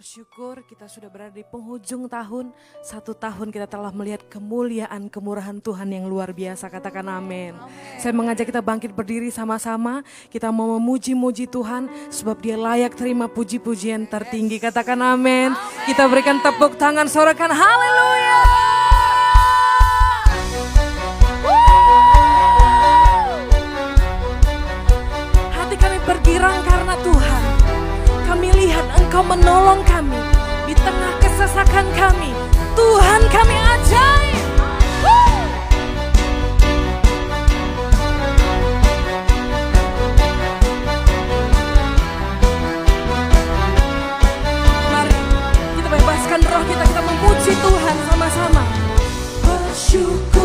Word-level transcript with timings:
Bersyukur 0.00 0.64
kita 0.64 0.88
sudah 0.88 1.12
berada 1.12 1.36
di 1.36 1.44
penghujung 1.44 2.08
tahun. 2.08 2.56
Satu 2.80 3.12
tahun 3.12 3.52
kita 3.52 3.68
telah 3.68 3.92
melihat 3.92 4.24
kemuliaan, 4.32 5.12
kemurahan 5.12 5.60
Tuhan 5.60 5.92
yang 5.92 6.08
luar 6.08 6.32
biasa. 6.32 6.72
Katakan 6.72 7.04
amin. 7.04 7.52
Saya 8.00 8.16
mengajak 8.16 8.48
kita 8.48 8.64
bangkit 8.64 8.96
berdiri 8.96 9.28
sama-sama. 9.28 10.00
Kita 10.32 10.48
mau 10.48 10.80
memuji-muji 10.80 11.52
Tuhan 11.52 11.92
sebab 12.08 12.40
dia 12.40 12.56
layak 12.56 12.96
terima 12.96 13.28
puji-pujian 13.28 14.08
tertinggi. 14.08 14.56
Katakan 14.56 15.04
amin. 15.04 15.52
Kita 15.84 16.08
berikan 16.08 16.40
tepuk 16.40 16.80
tangan, 16.80 17.04
sorakan 17.04 17.52
haleluya. 17.52 18.59
Engkau 29.20 29.36
menolong 29.36 29.84
kami 29.84 30.16
di 30.64 30.72
tengah 30.80 31.12
kesesakan 31.20 31.84
kami. 31.92 32.32
Tuhan 32.72 33.20
kami 33.28 33.52
ajaib. 33.52 34.44
Mari 44.88 45.12
kita 45.76 45.88
bebaskan 46.00 46.40
roh 46.40 46.62
kita, 46.64 46.84
kita 46.88 47.02
memuji 47.04 47.52
Tuhan 47.60 47.96
sama-sama. 48.08 48.64
Bersyukur. 49.44 50.39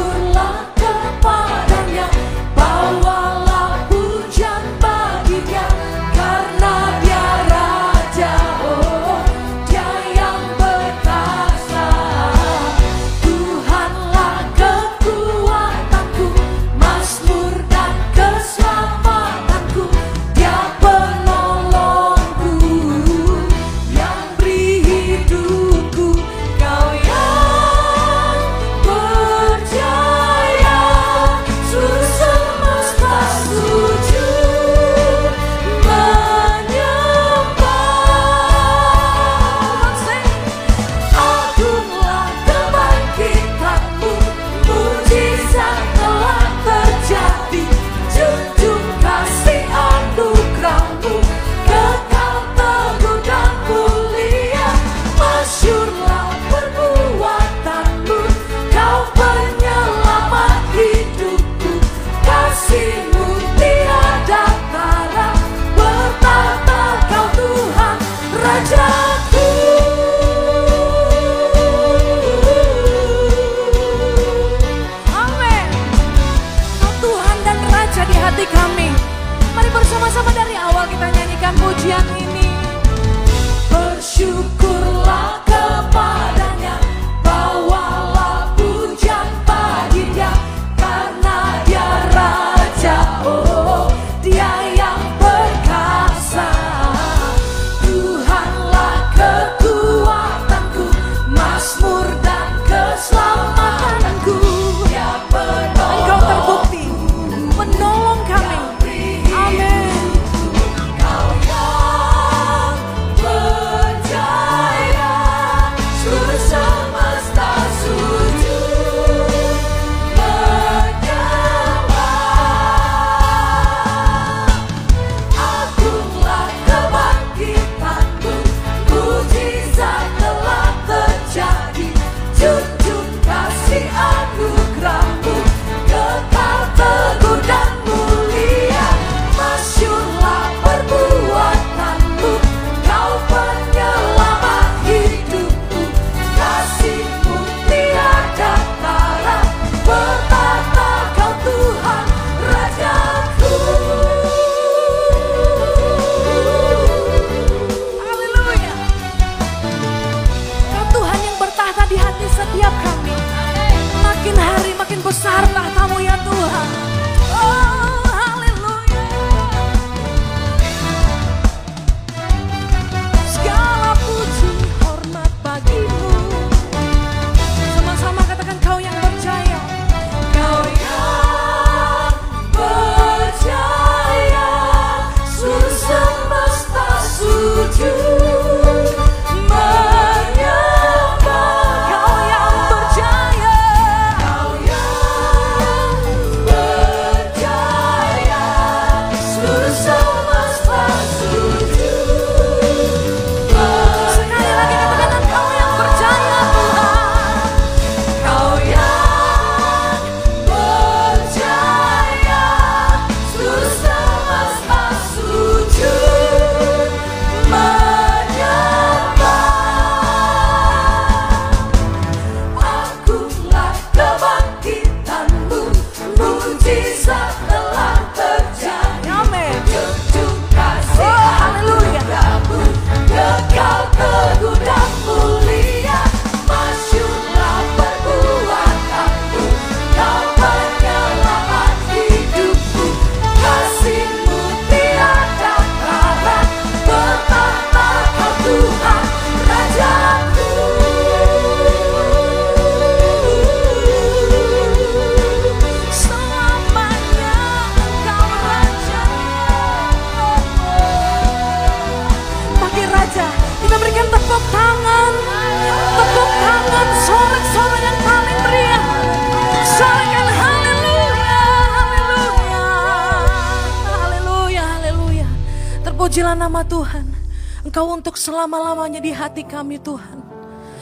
Engkau 277.85 278.01
untuk 278.01 278.17
selama-lamanya 278.17 278.97
di 278.97 279.13
hati 279.13 279.45
kami 279.45 279.77
Tuhan. 279.77 280.17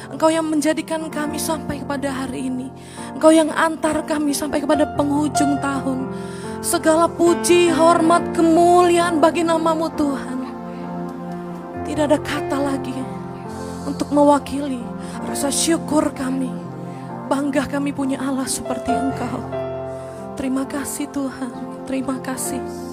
Engkau 0.07 0.31
yang 0.31 0.47
menjadikan 0.47 1.11
kami 1.11 1.35
sampai 1.35 1.83
kepada 1.83 2.07
hari 2.07 2.47
ini. 2.47 2.71
Engkau 3.11 3.27
yang 3.27 3.51
antar 3.51 4.07
kami 4.07 4.31
sampai 4.31 4.63
kepada 4.63 4.87
penghujung 4.95 5.59
tahun. 5.59 6.07
Segala 6.63 7.11
puji, 7.11 7.67
hormat, 7.75 8.31
kemuliaan 8.31 9.19
bagi 9.19 9.43
namamu 9.43 9.91
Tuhan. 9.99 10.39
Tidak 11.91 12.07
ada 12.07 12.15
kata 12.23 12.71
lagi 12.71 12.95
untuk 13.83 14.07
mewakili 14.15 14.79
rasa 15.27 15.51
syukur 15.51 16.07
kami. 16.15 16.55
Bangga 17.27 17.67
kami 17.67 17.91
punya 17.91 18.15
Allah 18.23 18.47
seperti 18.47 18.95
Engkau. 18.95 19.43
Terima 20.39 20.63
kasih 20.63 21.11
Tuhan, 21.11 21.83
terima 21.83 22.15
kasih. 22.23 22.92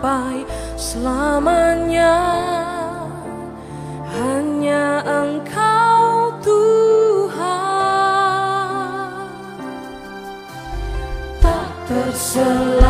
Sampai 0.00 0.48
selamanya. 0.80 2.16
Hanya 4.08 5.04
Engkau 5.04 6.32
Tuhan. 6.40 7.36
Tak 11.44 11.68
terselami 11.84 12.88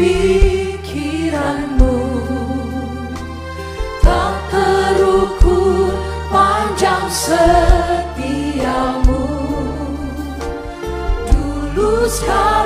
pikiranmu. 0.00 2.00
Tak 4.00 4.40
terukur 4.48 5.92
panjang 6.32 7.12
setiamu. 7.12 9.20
Dulu 11.28 12.08
sekarang 12.08 12.65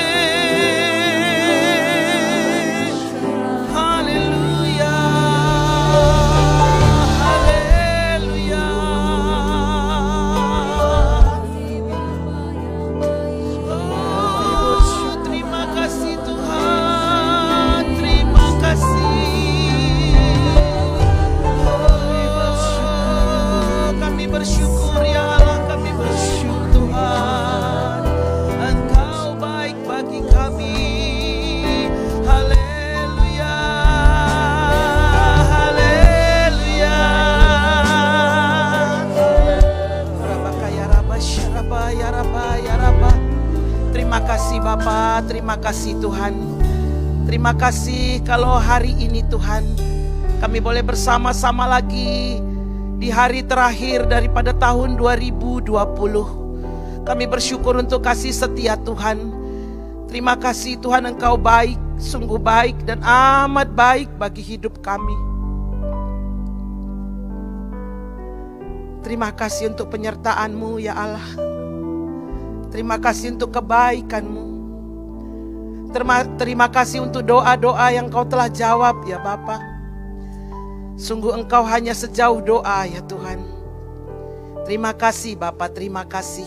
Bapa, 44.70 45.18
terima 45.26 45.58
kasih 45.58 45.98
Tuhan. 45.98 46.30
Terima 47.26 47.50
kasih 47.58 48.22
kalau 48.22 48.54
hari 48.54 48.94
ini 49.02 49.26
Tuhan 49.26 49.66
kami 50.38 50.62
boleh 50.62 50.86
bersama-sama 50.86 51.66
lagi 51.66 52.38
di 53.02 53.10
hari 53.10 53.42
terakhir 53.42 54.06
daripada 54.06 54.54
tahun 54.54 54.94
2020. 54.94 57.02
Kami 57.02 57.24
bersyukur 57.26 57.82
untuk 57.82 58.06
kasih 58.06 58.30
setia 58.30 58.78
Tuhan. 58.86 59.18
Terima 60.06 60.38
kasih 60.38 60.78
Tuhan 60.78 61.02
Engkau 61.02 61.34
baik, 61.34 61.74
sungguh 61.98 62.38
baik 62.38 62.78
dan 62.86 63.02
amat 63.02 63.74
baik 63.74 64.06
bagi 64.22 64.54
hidup 64.54 64.78
kami. 64.86 65.18
Terima 69.02 69.34
kasih 69.34 69.74
untuk 69.74 69.90
penyertaan-Mu 69.90 70.78
ya 70.78 70.94
Allah. 70.94 71.26
Terima 72.70 73.02
kasih 73.02 73.34
untuk 73.34 73.50
kebaikan-Mu. 73.50 74.39
Terima, 75.90 76.22
terima 76.38 76.66
kasih 76.70 77.02
untuk 77.02 77.26
doa-doa 77.26 77.90
yang 77.90 78.06
Kau 78.06 78.22
telah 78.22 78.46
jawab 78.46 79.02
ya 79.10 79.18
Bapa. 79.18 79.58
Sungguh 80.94 81.34
Engkau 81.34 81.66
hanya 81.66 81.96
sejauh 81.96 82.38
doa 82.44 82.86
ya 82.86 83.02
Tuhan. 83.08 83.42
Terima 84.68 84.94
kasih 84.94 85.34
Bapa, 85.34 85.66
terima 85.66 86.06
kasih. 86.06 86.46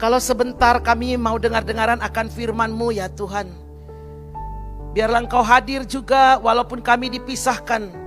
Kalau 0.00 0.22
sebentar 0.22 0.80
kami 0.80 1.20
mau 1.20 1.36
dengar-dengaran 1.36 2.00
akan 2.00 2.26
firman-Mu 2.32 2.88
ya 2.96 3.12
Tuhan. 3.12 3.52
Biarlah 4.96 5.26
Engkau 5.26 5.42
hadir 5.44 5.84
juga 5.84 6.38
walaupun 6.40 6.80
kami 6.80 7.12
dipisahkan 7.12 8.04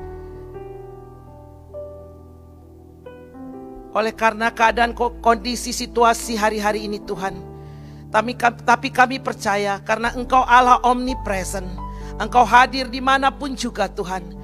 oleh 3.97 4.13
karena 4.13 4.53
keadaan 4.53 4.93
kondisi 4.95 5.73
situasi 5.73 6.37
hari-hari 6.37 6.85
ini 6.85 7.01
Tuhan. 7.01 7.56
Tapi, 8.07 8.33
tapi 8.63 8.87
kami 8.87 9.19
percaya 9.19 9.83
karena 9.83 10.15
Engkau 10.15 10.43
Allah 10.47 10.79
omnipresent. 10.83 11.67
Engkau 12.17 12.47
hadir 12.47 12.87
di 12.87 13.03
mana 13.03 13.29
pun 13.29 13.53
juga 13.53 13.91
Tuhan. 13.91 14.37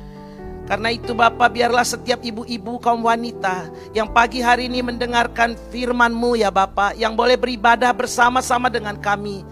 Karena 0.64 0.96
itu 0.96 1.12
Bapak 1.12 1.52
biarlah 1.52 1.84
setiap 1.84 2.24
ibu-ibu 2.24 2.80
kaum 2.80 3.04
wanita 3.04 3.68
yang 3.92 4.08
pagi 4.16 4.40
hari 4.40 4.72
ini 4.72 4.80
mendengarkan 4.80 5.60
firman-Mu 5.72 6.40
ya 6.40 6.52
Bapak. 6.52 6.96
Yang 6.96 7.14
boleh 7.20 7.38
beribadah 7.40 7.92
bersama-sama 7.92 8.72
dengan 8.72 8.96
kami. 9.00 9.44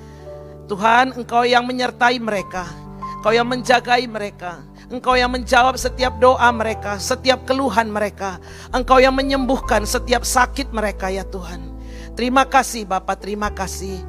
Tuhan 0.71 1.19
Engkau 1.19 1.43
yang 1.43 1.67
menyertai 1.67 2.15
mereka. 2.19 2.63
Engkau 3.19 3.33
yang 3.35 3.47
menjagai 3.47 4.07
mereka. 4.07 4.63
Engkau 4.91 5.15
yang 5.15 5.31
menjawab 5.31 5.79
setiap 5.79 6.19
doa 6.19 6.51
mereka, 6.51 6.99
setiap 6.99 7.47
keluhan 7.47 7.87
mereka. 7.87 8.43
Engkau 8.75 8.99
yang 8.99 9.15
menyembuhkan 9.15 9.87
setiap 9.87 10.27
sakit 10.27 10.75
mereka 10.75 11.07
ya 11.07 11.23
Tuhan. 11.23 11.70
Terima 12.11 12.43
kasih 12.43 12.83
Bapak, 12.83 13.23
terima 13.23 13.47
kasih. 13.47 14.03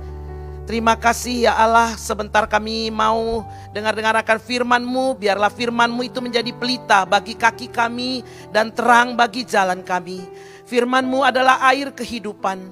Terima 0.62 0.94
kasih 0.94 1.50
ya 1.50 1.58
Allah, 1.58 1.98
sebentar 1.98 2.46
kami 2.46 2.86
mau 2.90 3.42
dengar-dengar 3.74 4.14
akan 4.22 4.38
firman-Mu. 4.38 5.18
Biarlah 5.18 5.50
firman-Mu 5.50 6.06
itu 6.06 6.22
menjadi 6.22 6.54
pelita 6.54 7.02
bagi 7.02 7.34
kaki 7.34 7.66
kami 7.66 8.22
dan 8.54 8.70
terang 8.70 9.18
bagi 9.18 9.42
jalan 9.42 9.82
kami. 9.82 10.22
Firman-Mu 10.70 11.26
adalah 11.26 11.58
air 11.66 11.90
kehidupan. 11.90 12.62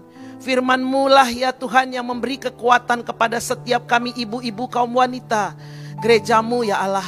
Firman-Mu 0.40 1.10
lah 1.10 1.28
ya 1.28 1.50
Tuhan 1.50 1.90
yang 1.90 2.06
memberi 2.06 2.38
kekuatan 2.38 3.02
kepada 3.02 3.36
setiap 3.42 3.90
kami 3.90 4.14
ibu-ibu 4.14 4.70
kaum 4.70 4.96
wanita. 4.96 5.58
Gerejamu 6.00 6.62
ya 6.64 6.80
Allah. 6.80 7.06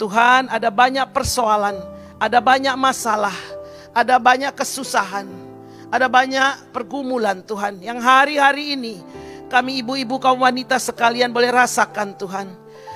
Tuhan 0.00 0.50
ada 0.50 0.72
banyak 0.72 1.06
persoalan, 1.14 1.78
ada 2.18 2.42
banyak 2.42 2.74
masalah, 2.74 3.36
ada 3.94 4.18
banyak 4.18 4.50
kesusahan, 4.56 5.28
ada 5.92 6.08
banyak 6.08 6.72
pergumulan 6.72 7.44
Tuhan 7.44 7.84
yang 7.84 8.00
hari-hari 8.00 8.72
ini 8.80 8.96
kami 9.52 9.84
ibu-ibu 9.84 10.16
kaum 10.16 10.40
wanita 10.40 10.80
sekalian 10.80 11.28
boleh 11.28 11.52
rasakan 11.52 12.16
Tuhan. 12.16 12.48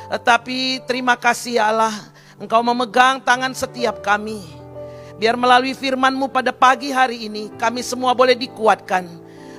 Tetapi 0.08 0.88
terima 0.88 1.12
kasih 1.12 1.60
ya 1.60 1.68
Allah, 1.68 1.92
Engkau 2.40 2.64
memegang 2.64 3.20
tangan 3.20 3.52
setiap 3.52 4.00
kami. 4.00 4.40
Biar 5.20 5.36
melalui 5.36 5.76
firman-Mu 5.76 6.32
pada 6.32 6.56
pagi 6.56 6.88
hari 6.88 7.28
ini 7.28 7.52
kami 7.60 7.84
semua 7.84 8.16
boleh 8.16 8.32
dikuatkan. 8.32 9.04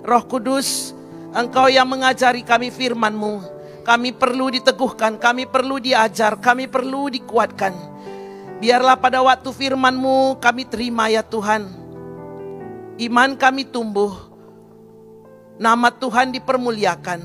Roh 0.02 0.26
Kudus, 0.26 0.98
Engkau 1.38 1.70
yang 1.70 1.86
mengajari 1.86 2.42
kami 2.42 2.74
firman-Mu. 2.74 3.46
Kami 3.86 4.18
perlu 4.18 4.50
diteguhkan, 4.50 5.22
kami 5.22 5.46
perlu 5.46 5.78
diajar, 5.78 6.42
kami 6.42 6.66
perlu 6.66 7.14
dikuatkan. 7.14 7.78
Biarlah 8.58 8.98
pada 8.98 9.22
waktu 9.22 9.54
firman-Mu 9.54 10.42
kami 10.42 10.66
terima 10.66 11.14
ya 11.14 11.22
Tuhan. 11.22 11.87
Iman 12.98 13.38
kami 13.38 13.70
tumbuh, 13.70 14.14
nama 15.62 15.94
Tuhan 15.94 16.34
dipermuliakan. 16.34 17.22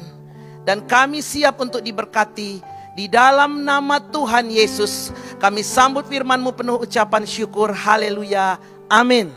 Dan 0.62 0.84
kami 0.86 1.24
siap 1.24 1.58
untuk 1.58 1.82
diberkati 1.82 2.62
di 2.94 3.06
dalam 3.10 3.66
nama 3.66 3.98
Tuhan 3.98 4.46
Yesus. 4.52 5.10
Kami 5.42 5.64
sambut 5.64 6.06
firman-Mu 6.06 6.54
penuh 6.54 6.78
ucapan 6.86 7.24
syukur. 7.26 7.72
Haleluya. 7.74 8.60
Amin. 8.86 9.32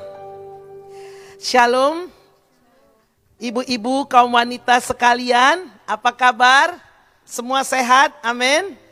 Shalom. 1.41 2.11
Ibu-ibu 3.35 4.07
kaum 4.07 4.31
wanita 4.39 4.79
sekalian, 4.79 5.67
apa 5.83 6.11
kabar? 6.15 6.79
Semua 7.27 7.67
sehat? 7.67 8.15
Amin. 8.23 8.84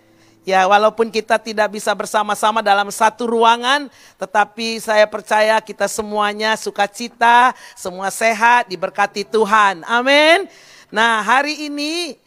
Ya, 0.44 0.68
walaupun 0.68 1.08
kita 1.08 1.40
tidak 1.40 1.72
bisa 1.72 1.96
bersama-sama 1.96 2.60
dalam 2.60 2.92
satu 2.92 3.32
ruangan, 3.32 3.88
tetapi 4.20 4.76
saya 4.84 5.08
percaya 5.08 5.56
kita 5.64 5.88
semuanya 5.88 6.60
sukacita, 6.60 7.56
semua 7.80 8.12
sehat, 8.12 8.68
diberkati 8.68 9.24
Tuhan. 9.24 9.88
Amin. 9.88 10.52
Nah, 10.92 11.24
hari 11.24 11.72
ini 11.72 12.20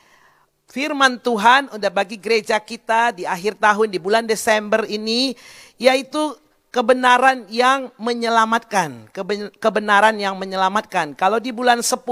firman 0.65 1.21
Tuhan 1.21 1.69
udah 1.77 1.91
bagi 1.93 2.17
gereja 2.17 2.57
kita 2.57 3.13
di 3.13 3.29
akhir 3.29 3.61
tahun 3.61 3.93
di 3.93 4.01
bulan 4.01 4.25
Desember 4.25 4.89
ini 4.89 5.37
yaitu 5.77 6.33
kebenaran 6.77 7.49
yang 7.49 7.89
menyelamatkan, 7.97 9.09
kebenaran 9.57 10.13
yang 10.21 10.37
menyelamatkan. 10.37 11.17
Kalau 11.17 11.41
di 11.41 11.49
bulan 11.49 11.81
10, 11.81 12.05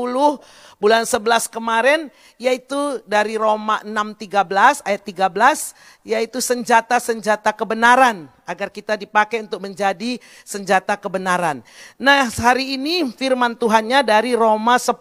bulan 0.84 1.08
11 1.08 1.48
kemarin 1.48 2.12
yaitu 2.36 3.00
dari 3.08 3.40
Roma 3.40 3.80
6:13 3.88 4.84
ayat 4.84 5.00
13 5.00 5.72
yaitu 6.04 6.44
senjata-senjata 6.44 7.56
kebenaran 7.56 8.28
agar 8.44 8.68
kita 8.68 8.92
dipakai 8.92 9.48
untuk 9.48 9.64
menjadi 9.64 10.20
senjata 10.44 11.00
kebenaran. 11.00 11.64
Nah, 11.96 12.28
hari 12.28 12.76
ini 12.76 13.08
firman 13.16 13.56
Tuhannya 13.56 14.04
dari 14.04 14.36
Roma 14.36 14.76
10 14.76 15.00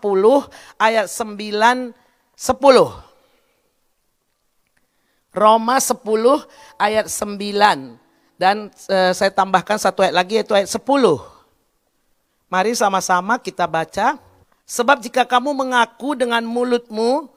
ayat 0.80 1.12
9 1.12 1.92
10. 2.40 5.36
Roma 5.36 5.76
10 5.84 6.00
ayat 6.80 7.12
9. 7.12 8.00
Dan 8.40 8.72
e, 8.72 8.98
saya 9.12 9.36
tambahkan 9.36 9.76
satu 9.76 10.00
ayat 10.00 10.16
lagi 10.16 10.40
yaitu 10.40 10.56
ayat 10.56 10.72
10. 10.72 10.80
Mari 12.48 12.72
sama-sama 12.72 13.36
kita 13.36 13.68
baca. 13.68 14.16
Sebab 14.74 15.06
jika 15.06 15.22
kamu 15.22 15.54
mengaku 15.54 16.18
dengan 16.18 16.42
mulutmu 16.42 17.30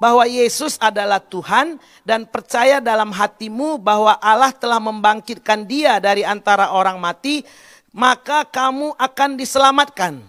bahwa 0.00 0.24
Yesus 0.24 0.80
adalah 0.80 1.20
Tuhan 1.20 1.76
dan 2.00 2.24
percaya 2.24 2.80
dalam 2.80 3.12
hatimu 3.12 3.76
bahwa 3.76 4.16
Allah 4.16 4.48
telah 4.48 4.80
membangkitkan 4.80 5.68
dia 5.68 6.00
dari 6.00 6.24
antara 6.24 6.72
orang 6.72 6.96
mati, 6.96 7.44
maka 7.92 8.48
kamu 8.48 8.96
akan 8.96 9.30
diselamatkan. 9.36 10.24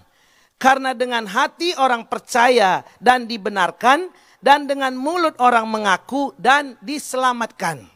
Karena 0.60 0.92
dengan 0.92 1.24
hati 1.32 1.72
orang 1.80 2.04
percaya 2.04 2.84
dan 3.00 3.24
dibenarkan 3.24 4.12
dan 4.44 4.68
dengan 4.68 4.92
mulut 5.00 5.40
orang 5.40 5.64
mengaku 5.64 6.36
dan 6.36 6.76
diselamatkan. 6.84 7.88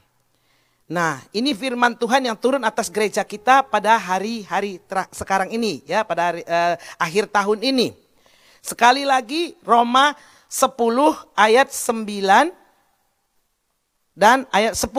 Nah, 0.88 1.20
ini 1.36 1.52
firman 1.52 2.00
Tuhan 2.00 2.32
yang 2.32 2.40
turun 2.40 2.64
atas 2.64 2.88
gereja 2.88 3.28
kita 3.28 3.68
pada 3.68 4.00
hari-hari 4.00 4.80
sekarang 5.12 5.52
ini 5.52 5.84
ya, 5.84 6.08
pada 6.08 6.32
hari, 6.32 6.48
uh, 6.48 6.80
akhir 6.96 7.28
tahun 7.28 7.60
ini. 7.60 8.05
Sekali 8.66 9.06
lagi 9.06 9.54
Roma 9.62 10.18
10 10.50 10.74
ayat 11.38 11.70
9 11.70 12.50
dan 14.18 14.50
ayat 14.50 14.74
10. 14.74 14.90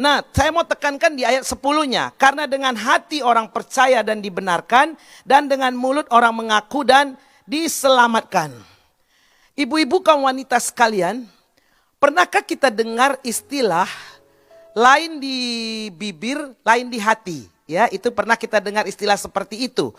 Nah, 0.00 0.24
saya 0.32 0.48
mau 0.48 0.64
tekankan 0.64 1.12
di 1.12 1.28
ayat 1.28 1.44
10-nya. 1.44 2.16
Karena 2.16 2.48
dengan 2.48 2.72
hati 2.72 3.20
orang 3.20 3.52
percaya 3.52 4.00
dan 4.00 4.24
dibenarkan, 4.24 4.96
dan 5.28 5.52
dengan 5.52 5.76
mulut 5.76 6.08
orang 6.08 6.32
mengaku 6.32 6.80
dan 6.80 7.20
diselamatkan. 7.44 8.56
Ibu-ibu 9.52 10.00
kaum 10.00 10.24
wanita 10.24 10.56
sekalian, 10.56 11.28
pernahkah 12.00 12.40
kita 12.40 12.72
dengar 12.72 13.20
istilah 13.20 13.90
lain 14.72 15.20
di 15.20 15.36
bibir, 15.92 16.56
lain 16.64 16.88
di 16.88 16.96
hati. 16.96 17.44
Ya, 17.68 17.84
itu 17.92 18.08
pernah 18.08 18.40
kita 18.40 18.64
dengar 18.64 18.88
istilah 18.88 19.20
seperti 19.20 19.68
itu. 19.68 19.92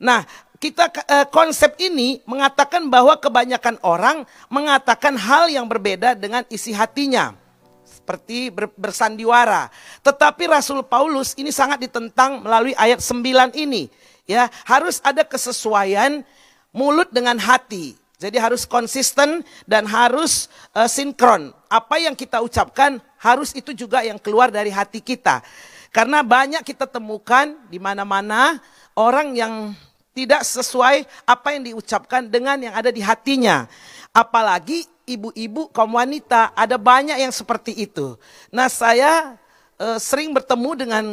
Nah, 0.00 0.24
kita 0.62 0.94
eh, 1.10 1.26
konsep 1.26 1.74
ini 1.82 2.22
mengatakan 2.22 2.86
bahwa 2.86 3.18
kebanyakan 3.18 3.82
orang 3.82 4.22
mengatakan 4.46 5.18
hal 5.18 5.50
yang 5.50 5.66
berbeda 5.66 6.14
dengan 6.14 6.46
isi 6.54 6.70
hatinya. 6.70 7.34
Seperti 7.82 8.54
ber, 8.54 8.70
bersandiwara. 8.78 9.74
Tetapi 10.06 10.46
Rasul 10.46 10.86
Paulus 10.86 11.34
ini 11.34 11.50
sangat 11.50 11.82
ditentang 11.82 12.46
melalui 12.46 12.78
ayat 12.78 13.02
9 13.02 13.58
ini. 13.58 13.90
Ya, 14.22 14.46
harus 14.62 15.02
ada 15.02 15.26
kesesuaian 15.26 16.22
mulut 16.70 17.10
dengan 17.10 17.42
hati. 17.42 17.98
Jadi 18.22 18.38
harus 18.38 18.62
konsisten 18.62 19.42
dan 19.66 19.82
harus 19.90 20.46
uh, 20.78 20.86
sinkron. 20.86 21.50
Apa 21.66 21.98
yang 21.98 22.14
kita 22.14 22.38
ucapkan 22.38 23.02
harus 23.18 23.50
itu 23.50 23.74
juga 23.74 24.06
yang 24.06 24.22
keluar 24.22 24.54
dari 24.54 24.70
hati 24.70 25.02
kita. 25.02 25.42
Karena 25.90 26.22
banyak 26.22 26.62
kita 26.62 26.86
temukan 26.86 27.50
di 27.66 27.82
mana-mana 27.82 28.62
orang 28.94 29.34
yang 29.34 29.74
tidak 30.12 30.44
sesuai 30.44 31.08
apa 31.24 31.48
yang 31.56 31.72
diucapkan 31.72 32.28
dengan 32.28 32.60
yang 32.60 32.74
ada 32.76 32.92
di 32.92 33.00
hatinya. 33.00 33.64
Apalagi 34.12 34.84
ibu-ibu 35.08 35.72
kaum 35.72 35.96
wanita 35.96 36.52
ada 36.52 36.76
banyak 36.76 37.16
yang 37.16 37.32
seperti 37.32 37.72
itu. 37.74 38.16
Nah 38.52 38.68
saya 38.68 39.40
uh, 39.80 39.98
sering 39.98 40.36
bertemu 40.36 40.70
dengan 40.76 41.04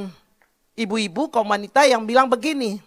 ibu-ibu 0.76 1.32
kaum 1.32 1.48
wanita 1.48 1.88
yang 1.88 2.04
bilang 2.04 2.28
begini. 2.28 2.80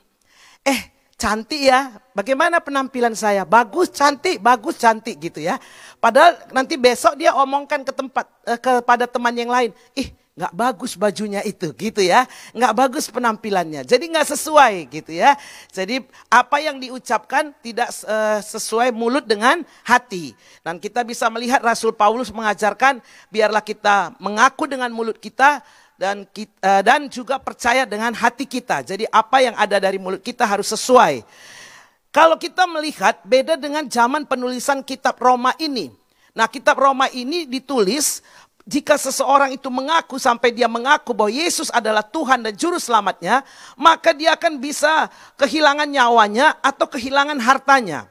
Eh 0.62 0.92
cantik 1.22 1.62
ya. 1.64 1.96
Bagaimana 2.12 2.58
penampilan 2.58 3.14
saya? 3.14 3.46
Bagus, 3.46 3.88
cantik, 3.94 4.42
bagus, 4.42 4.76
cantik 4.76 5.16
gitu 5.22 5.38
ya. 5.38 5.56
Padahal 6.02 6.36
nanti 6.50 6.74
besok 6.74 7.14
dia 7.14 7.30
omongkan 7.38 7.86
ke 7.86 7.92
tempat 7.94 8.26
eh, 8.44 8.58
kepada 8.58 9.06
teman 9.06 9.32
yang 9.32 9.48
lain. 9.48 9.70
Ih, 9.94 10.10
nggak 10.32 10.52
bagus 10.56 10.96
bajunya 10.96 11.44
itu 11.44 11.76
gitu 11.76 12.00
ya. 12.00 12.24
Nggak 12.56 12.72
bagus 12.72 13.12
penampilannya. 13.12 13.84
Jadi 13.84 14.08
nggak 14.08 14.32
sesuai 14.32 14.74
gitu 14.88 15.12
ya. 15.12 15.36
Jadi 15.68 16.00
apa 16.32 16.56
yang 16.60 16.80
diucapkan 16.80 17.52
tidak 17.60 17.92
uh, 18.08 18.40
sesuai 18.40 18.96
mulut 18.96 19.28
dengan 19.28 19.60
hati. 19.84 20.32
Dan 20.64 20.80
kita 20.80 21.04
bisa 21.04 21.28
melihat 21.28 21.60
Rasul 21.60 21.92
Paulus 21.92 22.32
mengajarkan 22.32 23.04
biarlah 23.28 23.60
kita 23.60 24.16
mengaku 24.16 24.64
dengan 24.64 24.88
mulut 24.88 25.20
kita 25.20 25.60
dan 26.00 26.26
kita, 26.26 26.56
eh, 26.58 26.82
dan 26.82 27.06
juga 27.06 27.38
percaya 27.38 27.86
dengan 27.86 28.10
hati 28.10 28.42
kita. 28.42 28.82
Jadi 28.82 29.06
apa 29.06 29.38
yang 29.38 29.54
ada 29.54 29.78
dari 29.78 30.02
mulut 30.02 30.18
kita 30.18 30.42
harus 30.42 30.66
sesuai. 30.74 31.22
Kalau 32.10 32.36
kita 32.36 32.66
melihat 32.66 33.22
beda 33.24 33.54
dengan 33.56 33.86
zaman 33.86 34.26
penulisan 34.26 34.82
kitab 34.82 35.16
Roma 35.22 35.54
ini. 35.62 35.88
Nah, 36.32 36.48
kitab 36.48 36.80
Roma 36.80 37.08
ini 37.12 37.44
ditulis 37.44 38.24
jika 38.62 38.94
seseorang 38.94 39.50
itu 39.58 39.66
mengaku 39.66 40.22
sampai 40.22 40.54
dia 40.54 40.70
mengaku 40.70 41.10
bahwa 41.10 41.34
Yesus 41.34 41.66
adalah 41.74 42.06
Tuhan 42.06 42.46
dan 42.46 42.54
juru 42.54 42.78
selamatnya, 42.78 43.42
maka 43.74 44.14
dia 44.14 44.38
akan 44.38 44.62
bisa 44.62 45.10
kehilangan 45.34 45.90
nyawanya 45.90 46.54
atau 46.62 46.86
kehilangan 46.86 47.42
hartanya. 47.42 48.06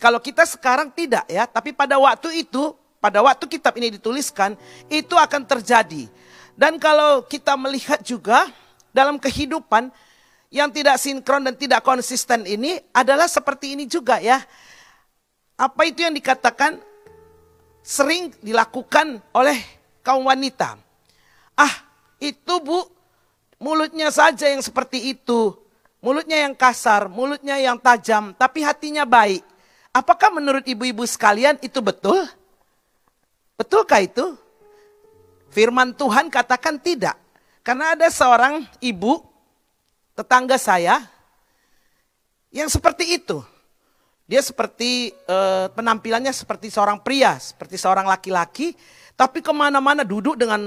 Kalau 0.00 0.18
kita 0.18 0.48
sekarang 0.48 0.88
tidak 0.90 1.28
ya, 1.28 1.44
tapi 1.44 1.76
pada 1.76 2.00
waktu 2.00 2.40
itu, 2.40 2.72
pada 2.98 3.20
waktu 3.20 3.44
kitab 3.46 3.76
ini 3.76 4.00
dituliskan, 4.00 4.56
itu 4.88 5.12
akan 5.14 5.44
terjadi. 5.44 6.08
Dan 6.58 6.80
kalau 6.80 7.22
kita 7.22 7.54
melihat 7.54 8.00
juga 8.02 8.48
dalam 8.90 9.20
kehidupan 9.20 9.92
yang 10.48 10.72
tidak 10.72 10.96
sinkron 10.96 11.44
dan 11.44 11.54
tidak 11.54 11.84
konsisten 11.84 12.48
ini 12.48 12.80
adalah 12.96 13.28
seperti 13.28 13.76
ini 13.76 13.84
juga 13.84 14.18
ya. 14.18 14.40
Apa 15.54 15.84
itu 15.84 16.00
yang 16.00 16.16
dikatakan 16.16 16.80
sering 17.82 18.34
dilakukan 18.44 19.22
oleh 19.32 19.58
kaum 20.04 20.24
wanita. 20.28 20.76
Ah, 21.58 21.74
itu 22.22 22.54
bu, 22.62 22.86
mulutnya 23.58 24.08
saja 24.14 24.48
yang 24.48 24.62
seperti 24.62 25.12
itu. 25.12 25.54
Mulutnya 25.98 26.46
yang 26.46 26.54
kasar, 26.54 27.10
mulutnya 27.10 27.58
yang 27.58 27.74
tajam, 27.74 28.30
tapi 28.38 28.62
hatinya 28.62 29.02
baik. 29.02 29.42
Apakah 29.90 30.30
menurut 30.30 30.62
ibu-ibu 30.62 31.02
sekalian 31.02 31.58
itu 31.58 31.82
betul? 31.82 32.22
Betulkah 33.58 33.98
itu? 33.98 34.38
Firman 35.50 35.90
Tuhan 35.98 36.30
katakan 36.30 36.78
tidak. 36.78 37.18
Karena 37.66 37.98
ada 37.98 38.06
seorang 38.06 38.62
ibu 38.78 39.26
tetangga 40.14 40.54
saya 40.54 41.02
yang 42.54 42.70
seperti 42.70 43.18
itu. 43.18 43.42
Dia 44.28 44.44
seperti 44.44 45.16
uh, 45.24 45.72
penampilannya 45.72 46.28
seperti 46.36 46.68
seorang 46.68 47.00
pria, 47.00 47.40
seperti 47.40 47.80
seorang 47.80 48.04
laki-laki, 48.04 48.76
tapi 49.16 49.40
ke 49.40 49.48
mana-mana 49.56 50.04
duduk 50.04 50.36
dengan 50.36 50.60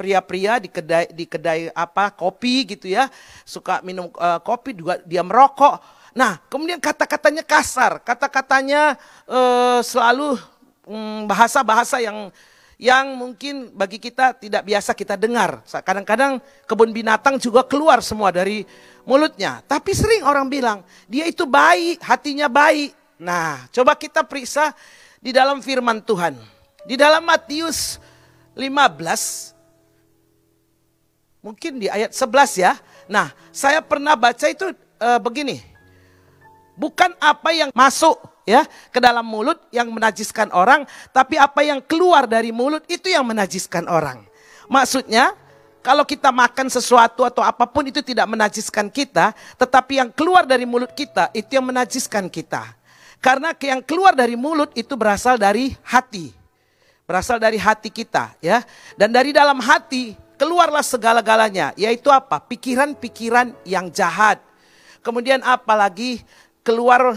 pria-pria 0.00 0.56
di 0.56 0.72
kedai 0.72 1.12
di 1.12 1.28
kedai 1.28 1.68
apa 1.76 2.08
kopi 2.08 2.64
gitu 2.72 2.88
ya, 2.88 3.12
suka 3.44 3.84
minum 3.84 4.08
uh, 4.16 4.40
kopi 4.40 4.72
juga 4.72 4.96
dia 5.04 5.20
merokok. 5.20 5.76
Nah 6.16 6.40
kemudian 6.48 6.80
kata-katanya 6.80 7.44
kasar, 7.44 8.00
kata-katanya 8.00 8.96
uh, 9.28 9.84
selalu 9.84 10.40
um, 10.88 11.28
bahasa-bahasa 11.28 12.00
yang 12.00 12.32
yang 12.76 13.16
mungkin 13.16 13.72
bagi 13.72 13.96
kita 13.96 14.36
tidak 14.36 14.62
biasa 14.68 14.92
kita 14.92 15.16
dengar. 15.16 15.64
Kadang-kadang 15.64 16.44
kebun 16.68 16.92
binatang 16.92 17.40
juga 17.40 17.64
keluar 17.64 18.04
semua 18.04 18.28
dari 18.28 18.68
mulutnya. 19.08 19.64
Tapi 19.64 19.96
sering 19.96 20.22
orang 20.28 20.44
bilang, 20.52 20.84
dia 21.08 21.24
itu 21.24 21.48
baik, 21.48 22.04
hatinya 22.04 22.52
baik. 22.52 22.92
Nah, 23.16 23.64
coba 23.72 23.96
kita 23.96 24.20
periksa 24.28 24.76
di 25.24 25.32
dalam 25.32 25.64
firman 25.64 26.04
Tuhan. 26.04 26.36
Di 26.84 27.00
dalam 27.00 27.24
Matius 27.24 27.96
15, 28.52 29.56
mungkin 31.40 31.80
di 31.80 31.88
ayat 31.88 32.12
11 32.12 32.60
ya. 32.60 32.76
Nah, 33.08 33.32
saya 33.56 33.80
pernah 33.80 34.12
baca 34.20 34.46
itu 34.52 34.68
uh, 35.00 35.16
begini. 35.16 35.64
Bukan 36.76 37.16
apa 37.16 37.56
yang 37.56 37.72
masuk 37.72 38.35
ya 38.46 38.64
ke 38.94 39.02
dalam 39.02 39.26
mulut 39.26 39.58
yang 39.74 39.90
menajiskan 39.90 40.48
orang, 40.54 40.86
tapi 41.10 41.36
apa 41.36 41.60
yang 41.66 41.82
keluar 41.82 42.24
dari 42.30 42.54
mulut 42.54 42.86
itu 42.86 43.10
yang 43.10 43.26
menajiskan 43.26 43.90
orang. 43.90 44.22
Maksudnya, 44.70 45.34
kalau 45.82 46.06
kita 46.06 46.30
makan 46.30 46.70
sesuatu 46.70 47.26
atau 47.26 47.42
apa 47.42 47.66
pun 47.66 47.86
itu 47.86 48.02
tidak 48.02 48.26
menajiskan 48.30 48.90
kita, 48.90 49.34
tetapi 49.58 50.02
yang 50.02 50.10
keluar 50.14 50.46
dari 50.46 50.66
mulut 50.66 50.90
kita 50.94 51.30
itu 51.34 51.58
yang 51.58 51.66
menajiskan 51.66 52.30
kita. 52.30 52.74
Karena 53.22 53.54
yang 53.58 53.82
keluar 53.82 54.14
dari 54.14 54.38
mulut 54.38 54.70
itu 54.78 54.94
berasal 54.94 55.38
dari 55.38 55.74
hati. 55.82 56.30
Berasal 57.06 57.38
dari 57.38 57.58
hati 57.58 57.90
kita 57.90 58.34
ya. 58.42 58.66
Dan 58.98 59.14
dari 59.14 59.30
dalam 59.30 59.62
hati 59.62 60.14
keluarlah 60.34 60.82
segala-galanya, 60.82 61.70
yaitu 61.78 62.10
apa? 62.10 62.42
Pikiran-pikiran 62.42 63.54
yang 63.62 63.86
jahat. 63.90 64.42
Kemudian 65.06 65.38
apalagi 65.46 66.26
keluar 66.66 67.14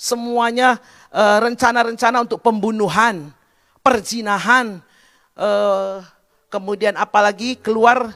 semuanya 0.00 0.80
eh, 1.12 1.38
rencana-rencana 1.44 2.24
untuk 2.24 2.40
pembunuhan, 2.40 3.28
perzinahan, 3.84 4.80
uh, 5.36 6.04
kemudian 6.52 6.92
apalagi 7.00 7.56
keluar 7.56 8.12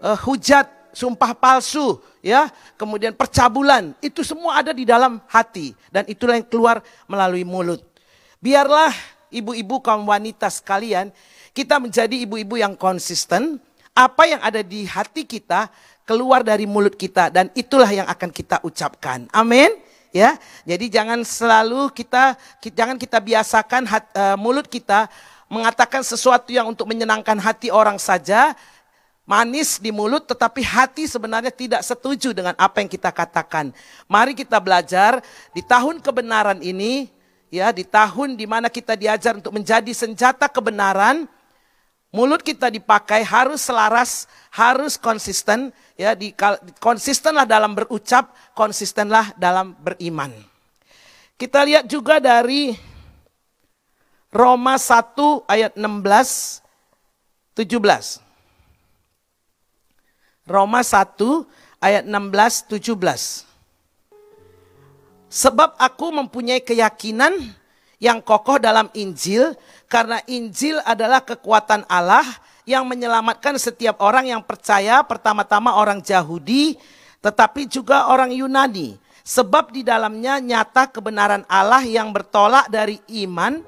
uh, 0.00 0.18
hujat, 0.24 0.64
sumpah 0.96 1.36
palsu, 1.36 2.00
ya, 2.24 2.48
kemudian 2.80 3.12
percabulan, 3.12 3.92
itu 4.00 4.24
semua 4.24 4.64
ada 4.64 4.72
di 4.72 4.88
dalam 4.88 5.20
hati 5.28 5.76
dan 5.92 6.08
itulah 6.08 6.40
yang 6.40 6.48
keluar 6.48 6.80
melalui 7.04 7.44
mulut. 7.44 7.84
Biarlah 8.40 8.92
ibu-ibu 9.28 9.84
kaum 9.84 10.08
wanita 10.08 10.48
sekalian, 10.48 11.12
kita 11.52 11.76
menjadi 11.76 12.24
ibu-ibu 12.24 12.56
yang 12.56 12.72
konsisten, 12.72 13.60
apa 13.92 14.24
yang 14.24 14.40
ada 14.40 14.64
di 14.64 14.88
hati 14.88 15.28
kita 15.28 15.68
keluar 16.08 16.40
dari 16.40 16.64
mulut 16.64 16.96
kita 16.96 17.28
dan 17.28 17.52
itulah 17.52 17.88
yang 17.92 18.08
akan 18.08 18.32
kita 18.32 18.64
ucapkan. 18.64 19.28
Amin 19.28 19.91
ya. 20.14 20.38
Jadi 20.62 20.92
jangan 20.92 21.24
selalu 21.24 21.90
kita 21.90 22.36
jangan 22.70 23.00
kita 23.00 23.18
biasakan 23.18 23.82
hat, 23.88 24.04
uh, 24.14 24.36
mulut 24.38 24.68
kita 24.68 25.08
mengatakan 25.50 26.00
sesuatu 26.04 26.52
yang 26.52 26.70
untuk 26.70 26.88
menyenangkan 26.88 27.36
hati 27.36 27.68
orang 27.68 28.00
saja, 28.00 28.56
manis 29.28 29.76
di 29.80 29.92
mulut 29.92 30.24
tetapi 30.24 30.64
hati 30.64 31.04
sebenarnya 31.08 31.52
tidak 31.52 31.82
setuju 31.84 32.32
dengan 32.32 32.56
apa 32.56 32.80
yang 32.84 32.88
kita 32.88 33.12
katakan. 33.12 33.72
Mari 34.08 34.32
kita 34.36 34.56
belajar 34.60 35.20
di 35.52 35.60
tahun 35.64 36.00
kebenaran 36.00 36.60
ini 36.64 37.12
ya, 37.52 37.68
di 37.68 37.84
tahun 37.84 38.36
di 38.36 38.48
mana 38.48 38.72
kita 38.72 38.96
diajar 38.96 39.36
untuk 39.36 39.52
menjadi 39.52 39.92
senjata 39.92 40.48
kebenaran, 40.48 41.28
Mulut 42.12 42.44
kita 42.44 42.68
dipakai 42.68 43.24
harus 43.24 43.64
selaras, 43.64 44.28
harus 44.52 45.00
konsisten, 45.00 45.72
ya 45.96 46.12
di 46.12 46.36
konsistenlah 46.76 47.48
dalam 47.48 47.72
berucap, 47.72 48.36
konsistenlah 48.52 49.32
dalam 49.40 49.72
beriman. 49.80 50.28
Kita 51.40 51.64
lihat 51.64 51.88
juga 51.88 52.20
dari 52.20 52.76
Roma 54.28 54.76
1 54.76 55.48
ayat 55.48 55.72
16 55.72 56.60
17. 57.56 58.20
Roma 60.44 60.84
1 60.84 61.80
ayat 61.80 62.04
16 62.04 62.76
17. 62.76 63.48
Sebab 65.32 65.80
aku 65.80 66.12
mempunyai 66.12 66.60
keyakinan 66.60 67.56
yang 68.02 68.18
kokoh 68.18 68.58
dalam 68.58 68.90
Injil 68.98 69.54
karena 69.86 70.18
Injil 70.26 70.82
adalah 70.82 71.22
kekuatan 71.22 71.86
Allah 71.86 72.26
yang 72.66 72.82
menyelamatkan 72.82 73.54
setiap 73.62 74.02
orang 74.02 74.26
yang 74.26 74.42
percaya, 74.42 75.06
pertama-tama 75.06 75.78
orang 75.78 76.02
Yahudi, 76.02 76.74
tetapi 77.22 77.70
juga 77.70 78.10
orang 78.10 78.34
Yunani. 78.34 78.98
Sebab 79.22 79.70
di 79.70 79.86
dalamnya 79.86 80.42
nyata 80.42 80.90
kebenaran 80.90 81.46
Allah 81.46 81.86
yang 81.86 82.10
bertolak 82.10 82.66
dari 82.66 82.98
iman 83.22 83.62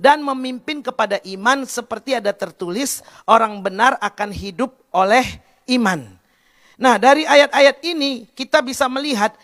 dan 0.00 0.24
memimpin 0.24 0.80
kepada 0.80 1.20
iman 1.36 1.68
seperti 1.68 2.16
ada 2.16 2.32
tertulis 2.32 3.04
orang 3.28 3.60
benar 3.60 4.00
akan 4.00 4.32
hidup 4.32 4.72
oleh 4.88 5.24
iman. 5.68 6.16
Nah, 6.80 6.96
dari 6.96 7.28
ayat-ayat 7.28 7.76
ini 7.84 8.24
kita 8.32 8.64
bisa 8.64 8.88
melihat 8.88 9.36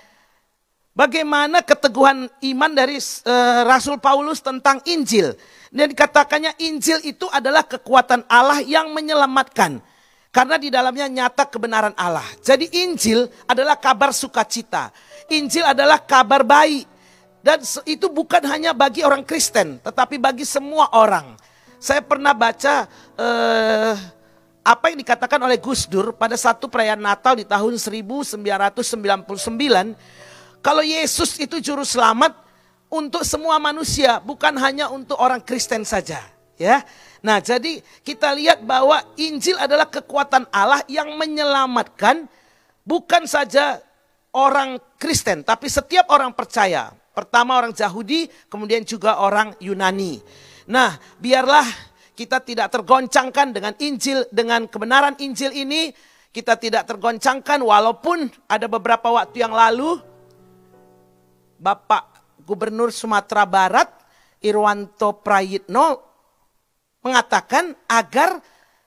Bagaimana 0.92 1.64
keteguhan 1.64 2.28
iman 2.28 2.70
dari 2.76 3.00
uh, 3.00 3.64
Rasul 3.64 3.96
Paulus 3.96 4.44
tentang 4.44 4.76
Injil. 4.84 5.32
Dan 5.72 5.88
dikatakannya 5.88 6.52
Injil 6.60 7.00
itu 7.08 7.24
adalah 7.32 7.64
kekuatan 7.64 8.28
Allah 8.28 8.60
yang 8.60 8.92
menyelamatkan. 8.92 9.80
Karena 10.28 10.60
di 10.60 10.68
dalamnya 10.68 11.08
nyata 11.08 11.48
kebenaran 11.48 11.96
Allah. 11.96 12.24
Jadi 12.44 12.68
Injil 12.84 13.24
adalah 13.48 13.80
kabar 13.80 14.12
sukacita. 14.12 14.92
Injil 15.32 15.64
adalah 15.64 15.96
kabar 15.96 16.44
baik. 16.44 16.84
Dan 17.40 17.64
itu 17.88 18.12
bukan 18.12 18.44
hanya 18.46 18.76
bagi 18.76 19.02
orang 19.02 19.24
Kristen, 19.24 19.80
tetapi 19.80 20.20
bagi 20.20 20.44
semua 20.46 20.92
orang. 20.92 21.34
Saya 21.82 21.98
pernah 22.04 22.30
baca 22.30 22.86
uh, 23.18 23.92
apa 24.62 24.84
yang 24.94 25.02
dikatakan 25.02 25.42
oleh 25.42 25.58
Gus 25.58 25.90
Dur 25.90 26.14
pada 26.14 26.38
satu 26.38 26.70
perayaan 26.70 27.02
Natal 27.02 27.34
di 27.34 27.42
tahun 27.42 27.82
1999 27.82 28.38
kalau 30.62 30.86
Yesus 30.86 31.34
itu 31.42 31.58
juru 31.58 31.82
selamat 31.82 32.38
untuk 32.86 33.26
semua 33.26 33.58
manusia, 33.58 34.22
bukan 34.22 34.54
hanya 34.62 34.86
untuk 34.94 35.18
orang 35.18 35.42
Kristen 35.42 35.82
saja, 35.82 36.22
ya. 36.54 36.86
Nah, 37.18 37.42
jadi 37.42 37.82
kita 38.06 38.30
lihat 38.38 38.62
bahwa 38.62 39.02
Injil 39.18 39.58
adalah 39.58 39.90
kekuatan 39.90 40.46
Allah 40.54 40.86
yang 40.86 41.18
menyelamatkan 41.18 42.30
bukan 42.86 43.26
saja 43.26 43.82
orang 44.30 44.78
Kristen, 45.02 45.42
tapi 45.42 45.66
setiap 45.66 46.06
orang 46.14 46.30
percaya. 46.30 46.94
Pertama 47.12 47.60
orang 47.60 47.74
Yahudi, 47.76 48.30
kemudian 48.48 48.86
juga 48.86 49.20
orang 49.20 49.52
Yunani. 49.60 50.22
Nah, 50.70 50.96
biarlah 51.20 51.66
kita 52.14 52.40
tidak 52.40 52.70
tergoncangkan 52.70 53.50
dengan 53.50 53.74
Injil, 53.82 54.24
dengan 54.32 54.64
kebenaran 54.70 55.18
Injil 55.20 55.52
ini, 55.52 55.92
kita 56.32 56.56
tidak 56.56 56.88
tergoncangkan 56.88 57.60
walaupun 57.60 58.30
ada 58.48 58.64
beberapa 58.70 59.12
waktu 59.12 59.44
yang 59.44 59.52
lalu 59.52 60.11
Bapak 61.62 62.10
Gubernur 62.42 62.90
Sumatera 62.90 63.46
Barat 63.46 63.86
Irwanto 64.42 65.14
Prayitno 65.22 66.02
mengatakan 67.06 67.70
agar 67.86 68.42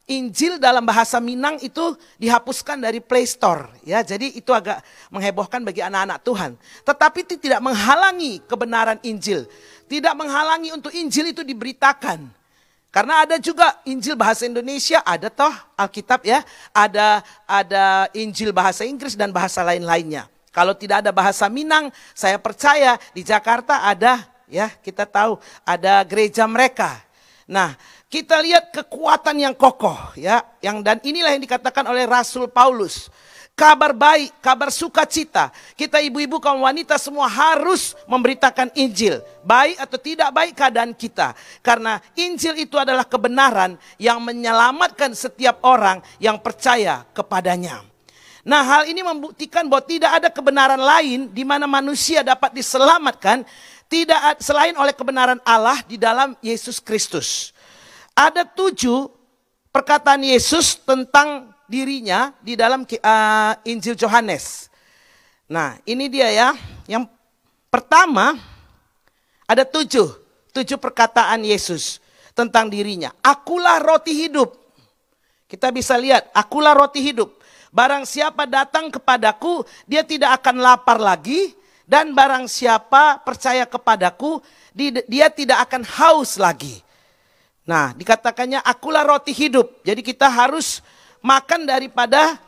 Injil 0.06 0.62
dalam 0.62 0.86
bahasa 0.86 1.18
Minang 1.18 1.58
itu 1.66 1.82
dihapuskan 2.22 2.78
dari 2.78 3.02
Play 3.02 3.26
Store 3.26 3.74
ya. 3.82 4.06
Jadi 4.06 4.38
itu 4.38 4.54
agak 4.54 4.84
menghebohkan 5.10 5.66
bagi 5.66 5.82
anak-anak 5.82 6.22
Tuhan. 6.22 6.52
Tetapi 6.86 7.26
itu 7.26 7.36
tidak 7.42 7.64
menghalangi 7.64 8.44
kebenaran 8.46 9.02
Injil. 9.02 9.50
Tidak 9.90 10.14
menghalangi 10.14 10.70
untuk 10.76 10.94
Injil 10.94 11.34
itu 11.34 11.42
diberitakan. 11.42 12.22
Karena 12.94 13.26
ada 13.26 13.42
juga 13.42 13.82
Injil 13.84 14.16
bahasa 14.16 14.46
Indonesia, 14.46 15.04
ada 15.04 15.28
toh 15.28 15.52
Alkitab 15.76 16.24
ya, 16.24 16.46
ada 16.72 17.26
ada 17.44 18.08
Injil 18.16 18.56
bahasa 18.56 18.88
Inggris 18.88 19.18
dan 19.18 19.34
bahasa 19.34 19.66
lain-lainnya. 19.66 20.32
Kalau 20.56 20.72
tidak 20.72 21.04
ada 21.04 21.12
bahasa 21.12 21.52
Minang, 21.52 21.92
saya 22.16 22.40
percaya 22.40 22.96
di 23.12 23.28
Jakarta 23.28 23.84
ada 23.84 24.24
ya, 24.48 24.72
kita 24.72 25.04
tahu 25.04 25.36
ada 25.68 26.00
gereja 26.08 26.48
mereka. 26.48 27.04
Nah, 27.44 27.76
kita 28.08 28.40
lihat 28.40 28.72
kekuatan 28.72 29.36
yang 29.36 29.52
kokoh 29.52 30.16
ya, 30.16 30.48
yang 30.64 30.80
dan 30.80 31.04
inilah 31.04 31.36
yang 31.36 31.44
dikatakan 31.44 31.84
oleh 31.84 32.08
Rasul 32.08 32.48
Paulus. 32.48 33.12
Kabar 33.56 33.96
baik, 33.96 34.36
kabar 34.44 34.68
sukacita. 34.68 35.48
Kita 35.80 36.04
ibu-ibu 36.04 36.44
kaum 36.44 36.68
wanita 36.68 37.00
semua 37.00 37.28
harus 37.32 37.96
memberitakan 38.04 38.68
Injil. 38.76 39.24
Baik 39.48 39.80
atau 39.80 39.96
tidak 39.96 40.30
baik 40.36 40.54
keadaan 40.60 40.92
kita. 40.92 41.32
Karena 41.64 42.04
Injil 42.20 42.68
itu 42.68 42.76
adalah 42.76 43.08
kebenaran 43.08 43.80
yang 43.96 44.20
menyelamatkan 44.20 45.16
setiap 45.16 45.64
orang 45.64 46.04
yang 46.20 46.36
percaya 46.40 47.08
kepadanya. 47.16 47.95
Nah 48.46 48.62
hal 48.62 48.84
ini 48.86 49.02
membuktikan 49.02 49.66
bahwa 49.66 49.82
tidak 49.82 50.22
ada 50.22 50.30
kebenaran 50.30 50.78
lain 50.78 51.34
di 51.34 51.42
mana 51.42 51.66
manusia 51.66 52.22
dapat 52.22 52.54
diselamatkan 52.54 53.42
tidak 53.90 54.38
selain 54.38 54.78
oleh 54.78 54.94
kebenaran 54.94 55.42
Allah 55.42 55.82
di 55.90 55.98
dalam 55.98 56.38
Yesus 56.46 56.78
Kristus. 56.78 57.50
Ada 58.14 58.46
tujuh 58.46 59.10
perkataan 59.74 60.22
Yesus 60.22 60.78
tentang 60.78 61.50
dirinya 61.66 62.38
di 62.38 62.54
dalam 62.54 62.86
uh, 62.86 63.54
Injil 63.66 63.98
Yohanes. 63.98 64.70
Nah 65.50 65.82
ini 65.90 66.06
dia 66.06 66.30
ya. 66.30 66.50
Yang 66.86 67.10
pertama 67.74 68.38
ada 69.50 69.66
tujuh, 69.66 70.10
tujuh 70.54 70.78
perkataan 70.78 71.42
Yesus 71.42 71.98
tentang 72.38 72.70
dirinya. 72.70 73.10
Akulah 73.26 73.82
roti 73.82 74.14
hidup. 74.14 74.54
Kita 75.46 75.70
bisa 75.70 75.94
lihat, 75.98 76.30
akulah 76.34 76.74
roti 76.74 77.02
hidup. 77.02 77.45
Barang 77.76 78.08
siapa 78.08 78.48
datang 78.48 78.88
kepadaku, 78.88 79.68
dia 79.84 80.00
tidak 80.08 80.40
akan 80.40 80.64
lapar 80.64 80.96
lagi. 80.96 81.52
Dan 81.84 82.16
barang 82.16 82.48
siapa 82.48 83.20
percaya 83.20 83.68
kepadaku, 83.68 84.40
dia 85.06 85.28
tidak 85.28 85.68
akan 85.70 85.84
haus 85.84 86.40
lagi. 86.40 86.80
Nah, 87.68 87.92
dikatakannya 87.94 88.64
akulah 88.64 89.04
roti 89.04 89.36
hidup. 89.36 89.84
Jadi 89.84 90.02
kita 90.02 90.32
harus 90.32 90.80
makan 91.20 91.68
daripada 91.68 92.40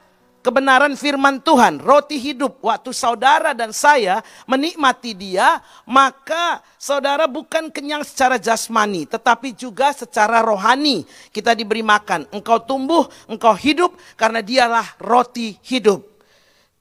kebenaran 0.47 0.95
firman 0.95 1.43
Tuhan, 1.43 1.83
roti 1.83 2.15
hidup. 2.15 2.63
Waktu 2.63 2.95
saudara 2.95 3.51
dan 3.51 3.75
saya 3.75 4.23
menikmati 4.47 5.11
dia, 5.11 5.59
maka 5.83 6.63
saudara 6.79 7.27
bukan 7.27 7.67
kenyang 7.67 8.07
secara 8.07 8.39
jasmani, 8.39 9.03
tetapi 9.03 9.51
juga 9.51 9.91
secara 9.91 10.39
rohani. 10.39 11.03
Kita 11.35 11.51
diberi 11.51 11.83
makan. 11.83 12.31
Engkau 12.31 12.63
tumbuh, 12.63 13.11
engkau 13.27 13.51
hidup 13.59 13.91
karena 14.15 14.39
dialah 14.39 14.87
roti 15.03 15.59
hidup. 15.67 16.07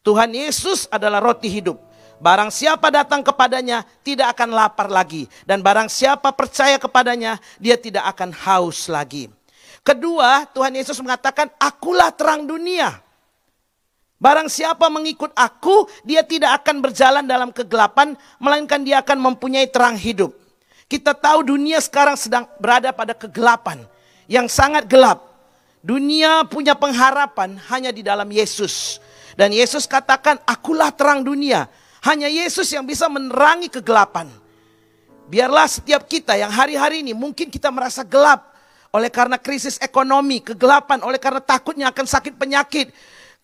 Tuhan 0.07 0.31
Yesus 0.31 0.87
adalah 0.87 1.19
roti 1.19 1.51
hidup. 1.51 1.83
Barang 2.23 2.55
siapa 2.55 2.95
datang 2.95 3.27
kepadanya 3.27 3.83
tidak 4.07 4.39
akan 4.39 4.55
lapar 4.55 4.87
lagi. 4.87 5.27
Dan 5.43 5.59
barang 5.59 5.91
siapa 5.91 6.31
percaya 6.31 6.79
kepadanya 6.79 7.43
dia 7.59 7.75
tidak 7.75 8.07
akan 8.15 8.31
haus 8.31 8.87
lagi. 8.87 9.27
Kedua 9.83 10.47
Tuhan 10.55 10.79
Yesus 10.79 11.03
mengatakan 11.03 11.51
akulah 11.59 12.15
terang 12.15 12.47
dunia. 12.47 13.06
Barang 14.17 14.49
siapa 14.49 14.89
mengikut 14.89 15.29
aku, 15.37 15.85
dia 16.01 16.25
tidak 16.25 16.65
akan 16.65 16.81
berjalan 16.81 17.25
dalam 17.29 17.53
kegelapan, 17.53 18.17
melainkan 18.41 18.81
dia 18.81 19.05
akan 19.05 19.21
mempunyai 19.21 19.69
terang 19.69 19.93
hidup. 19.93 20.33
Kita 20.89 21.13
tahu 21.13 21.45
dunia 21.45 21.77
sekarang 21.83 22.17
sedang 22.17 22.49
berada 22.57 22.97
pada 22.97 23.13
kegelapan 23.13 23.85
yang 24.25 24.49
sangat 24.49 24.89
gelap. 24.89 25.21
Dunia 25.85 26.49
punya 26.49 26.73
pengharapan 26.73 27.61
hanya 27.69 27.93
di 27.93 28.01
dalam 28.01 28.27
Yesus. 28.33 28.99
Dan 29.37 29.53
Yesus 29.53 29.85
katakan, 29.85 30.41
akulah 30.49 30.89
terang 30.91 31.21
dunia. 31.21 31.69
Hanya 32.01 32.31
Yesus 32.31 32.73
yang 32.73 32.89
bisa 32.89 33.13
menerangi 33.13 33.69
kegelapan. 33.69 34.33
Biarlah 35.27 35.67
setiap 35.67 36.07
kita 36.07 36.39
yang 36.39 36.55
hari-hari 36.55 37.03
ini 37.03 37.13
mungkin 37.13 37.51
kita 37.51 37.69
merasa 37.69 38.07
gelap 38.07 38.55
oleh 38.95 39.11
karena 39.11 39.37
krisis 39.37 39.77
ekonomi, 39.83 40.41
kegelapan 40.41 41.03
oleh 41.03 41.19
karena 41.19 41.43
takutnya 41.43 41.91
akan 41.91 42.07
sakit 42.07 42.39
penyakit, 42.39 42.95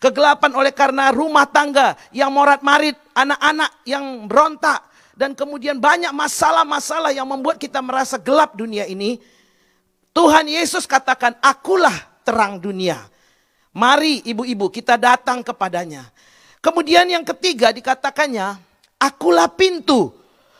Kegelapan 0.03 0.51
oleh 0.51 0.75
karena 0.75 1.15
rumah 1.15 1.47
tangga 1.47 1.95
yang 2.11 2.27
morat-marit, 2.35 2.99
anak-anak 3.15 3.71
yang 3.87 4.27
berontak. 4.27 4.83
Dan 5.15 5.31
kemudian 5.31 5.79
banyak 5.79 6.11
masalah-masalah 6.11 7.15
yang 7.15 7.23
membuat 7.23 7.55
kita 7.55 7.79
merasa 7.79 8.19
gelap 8.19 8.51
dunia 8.51 8.83
ini. 8.83 9.15
Tuhan 10.11 10.51
Yesus 10.51 10.83
katakan, 10.83 11.39
akulah 11.39 11.95
terang 12.27 12.59
dunia. 12.59 12.99
Mari 13.71 14.27
ibu-ibu 14.27 14.67
kita 14.67 14.99
datang 14.99 15.39
kepadanya. 15.39 16.11
Kemudian 16.59 17.07
yang 17.07 17.23
ketiga 17.23 17.71
dikatakannya, 17.71 18.59
akulah 18.99 19.47
pintu. 19.47 20.11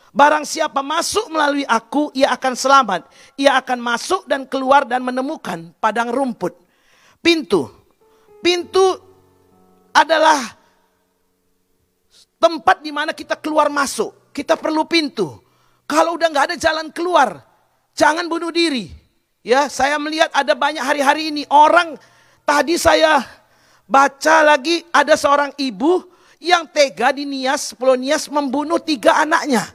Barang 0.08 0.48
siapa 0.48 0.80
masuk 0.80 1.28
melalui 1.28 1.68
aku, 1.68 2.08
ia 2.16 2.32
akan 2.32 2.54
selamat. 2.56 3.00
Ia 3.36 3.60
akan 3.60 3.76
masuk 3.76 4.24
dan 4.24 4.48
keluar 4.48 4.88
dan 4.88 5.04
menemukan 5.04 5.68
padang 5.76 6.08
rumput. 6.08 6.56
Pintu. 7.20 7.68
Pintu 8.40 9.13
adalah 9.94 10.58
tempat 12.42 12.82
di 12.82 12.90
mana 12.90 13.14
kita 13.14 13.38
keluar 13.38 13.70
masuk. 13.70 14.34
Kita 14.34 14.58
perlu 14.58 14.82
pintu. 14.84 15.38
Kalau 15.86 16.18
udah 16.18 16.26
nggak 16.26 16.46
ada 16.50 16.56
jalan 16.58 16.90
keluar, 16.90 17.38
jangan 17.94 18.26
bunuh 18.26 18.50
diri. 18.50 18.90
Ya, 19.44 19.68
saya 19.68 20.00
melihat 20.00 20.32
ada 20.32 20.56
banyak 20.56 20.80
hari-hari 20.80 21.28
ini 21.28 21.44
orang 21.52 22.00
tadi 22.48 22.80
saya 22.80 23.20
baca 23.84 24.40
lagi 24.40 24.80
ada 24.88 25.14
seorang 25.14 25.52
ibu 25.60 26.00
yang 26.40 26.64
tega 26.64 27.12
di 27.12 27.28
Nias, 27.28 27.76
Pulau 27.76 27.94
Nias 27.94 28.26
membunuh 28.32 28.80
tiga 28.80 29.20
anaknya 29.20 29.68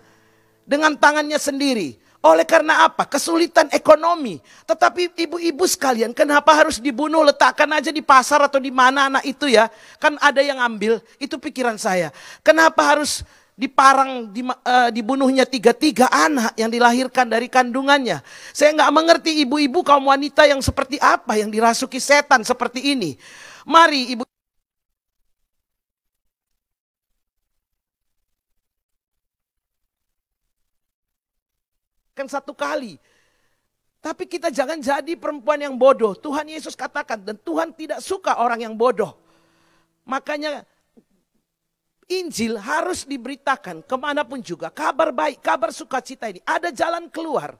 dengan 0.65 0.97
tangannya 0.97 1.37
sendiri. 1.37 1.98
Oleh 2.19 2.43
karena 2.43 2.83
apa? 2.83 3.07
Kesulitan 3.07 3.71
ekonomi. 3.71 4.43
Tetapi 4.67 5.15
ibu-ibu 5.15 5.63
sekalian, 5.63 6.11
kenapa 6.11 6.51
harus 6.51 6.75
dibunuh? 6.83 7.23
Letakkan 7.23 7.71
aja 7.71 7.95
di 7.95 8.03
pasar 8.03 8.43
atau 8.43 8.59
di 8.59 8.67
mana 8.67 9.07
anak 9.07 9.23
itu 9.23 9.47
ya. 9.47 9.71
Kan 10.03 10.19
ada 10.19 10.43
yang 10.43 10.59
ambil. 10.59 10.99
Itu 11.15 11.39
pikiran 11.39 11.79
saya. 11.79 12.11
Kenapa 12.43 12.83
harus 12.83 13.23
diparang, 13.59 14.31
di, 14.31 14.43
uh, 14.43 14.87
dibunuhnya 14.91 15.43
tiga-tiga 15.43 16.07
anak 16.07 16.55
yang 16.55 16.71
dilahirkan 16.71 17.27
dari 17.27 17.51
kandungannya. 17.51 18.23
Saya 18.55 18.71
nggak 18.71 18.91
mengerti 18.95 19.43
ibu-ibu 19.43 19.83
kaum 19.83 20.07
wanita 20.07 20.47
yang 20.47 20.63
seperti 20.63 20.95
apa, 21.03 21.35
yang 21.35 21.51
dirasuki 21.51 21.99
setan 21.99 22.47
seperti 22.47 22.95
ini. 22.95 23.19
Mari 23.67 24.15
ibu 24.15 24.28
kan 32.19 32.27
satu 32.27 32.51
kali. 32.51 32.99
Tapi 34.03 34.27
kita 34.27 34.51
jangan 34.51 34.79
jadi 34.79 35.15
perempuan 35.15 35.59
yang 35.59 35.75
bodoh. 35.79 36.15
Tuhan 36.15 36.51
Yesus 36.51 36.75
katakan 36.75 37.23
dan 37.23 37.39
Tuhan 37.39 37.71
tidak 37.71 38.03
suka 38.03 38.39
orang 38.43 38.63
yang 38.67 38.75
bodoh. 38.75 39.15
Makanya 40.03 40.67
Injil 42.09 42.57
harus 42.57 43.05
diberitakan 43.05 43.85
ke 43.85 43.95
mana 43.99 44.23
pun 44.27 44.39
juga. 44.43 44.71
Kabar 44.71 45.11
baik, 45.11 45.43
kabar 45.43 45.69
sukacita 45.69 46.31
ini. 46.31 46.41
Ada 46.47 46.71
jalan 46.73 47.11
keluar. 47.11 47.59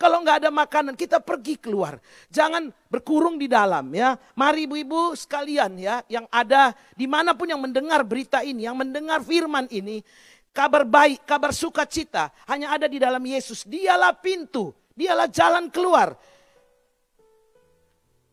Kalau 0.00 0.24
nggak 0.24 0.40
ada 0.40 0.48
makanan, 0.48 0.96
kita 0.96 1.20
pergi 1.20 1.60
keluar. 1.60 2.00
Jangan 2.32 2.72
berkurung 2.88 3.36
di 3.36 3.44
dalam 3.44 3.92
ya. 3.92 4.16
Mari 4.32 4.64
ibu-ibu 4.64 5.12
sekalian 5.12 5.76
ya, 5.76 6.00
yang 6.08 6.24
ada 6.32 6.72
di 6.96 7.04
mana 7.04 7.36
pun 7.36 7.44
yang 7.44 7.60
mendengar 7.60 8.00
berita 8.00 8.40
ini, 8.40 8.64
yang 8.64 8.80
mendengar 8.80 9.20
firman 9.20 9.68
ini, 9.68 10.00
Kabar 10.50 10.82
baik, 10.82 11.22
kabar 11.22 11.54
sukacita 11.54 12.34
hanya 12.50 12.74
ada 12.74 12.90
di 12.90 12.98
dalam 12.98 13.22
Yesus. 13.22 13.62
Dialah 13.62 14.18
pintu, 14.18 14.74
dialah 14.98 15.30
jalan 15.30 15.70
keluar. 15.70 16.18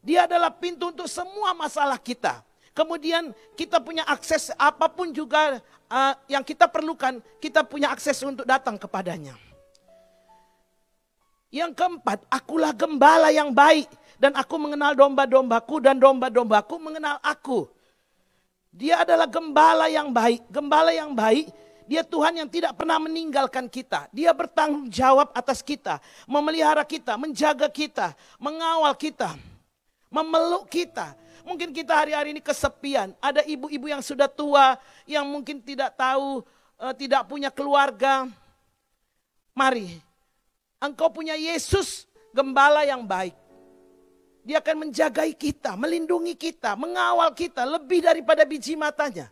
Dia 0.02 0.26
adalah 0.26 0.50
pintu 0.50 0.90
untuk 0.90 1.06
semua 1.06 1.54
masalah 1.54 2.02
kita. 2.02 2.42
Kemudian 2.74 3.34
kita 3.54 3.78
punya 3.82 4.06
akses 4.06 4.50
apa 4.58 4.90
pun 4.90 5.14
juga 5.14 5.62
uh, 5.90 6.14
yang 6.30 6.42
kita 6.42 6.66
perlukan, 6.66 7.22
kita 7.38 7.62
punya 7.66 7.94
akses 7.94 8.18
untuk 8.26 8.46
datang 8.46 8.78
kepadanya. 8.82 9.38
Yang 11.54 11.78
keempat, 11.78 12.26
akulah 12.34 12.74
gembala 12.74 13.30
yang 13.30 13.54
baik 13.54 13.90
dan 14.18 14.34
aku 14.34 14.58
mengenal 14.58 14.98
domba-dombaku 14.98 15.76
dan 15.86 16.02
domba-dombaku 16.02 16.76
mengenal 16.82 17.22
aku. 17.22 17.70
Dia 18.74 19.02
adalah 19.06 19.26
gembala 19.26 19.90
yang 19.90 20.14
baik. 20.14 20.46
Gembala 20.54 20.94
yang 20.94 21.18
baik 21.18 21.50
dia 21.88 22.04
Tuhan 22.04 22.44
yang 22.44 22.50
tidak 22.52 22.76
pernah 22.76 23.00
meninggalkan 23.00 23.72
kita. 23.72 24.12
Dia 24.12 24.36
bertanggung 24.36 24.92
jawab 24.92 25.32
atas 25.32 25.64
kita, 25.64 26.04
memelihara 26.28 26.84
kita, 26.84 27.16
menjaga 27.16 27.72
kita, 27.72 28.12
mengawal 28.36 28.92
kita, 28.92 29.40
memeluk 30.12 30.68
kita. 30.68 31.16
Mungkin 31.48 31.72
kita 31.72 31.96
hari-hari 31.96 32.36
ini 32.36 32.44
kesepian. 32.44 33.16
Ada 33.24 33.48
ibu-ibu 33.48 33.88
yang 33.88 34.04
sudah 34.04 34.28
tua, 34.28 34.76
yang 35.08 35.24
mungkin 35.24 35.64
tidak 35.64 35.96
tahu, 35.96 36.44
uh, 36.76 36.92
tidak 36.92 37.24
punya 37.24 37.48
keluarga. 37.48 38.28
Mari, 39.56 40.04
engkau 40.84 41.08
punya 41.08 41.40
Yesus, 41.40 42.04
gembala 42.36 42.84
yang 42.84 43.08
baik. 43.08 43.34
Dia 44.44 44.60
akan 44.60 44.92
menjagai 44.92 45.32
kita, 45.40 45.80
melindungi 45.80 46.36
kita, 46.36 46.76
mengawal 46.76 47.32
kita 47.32 47.64
lebih 47.64 48.04
daripada 48.04 48.44
biji 48.44 48.76
matanya. 48.76 49.32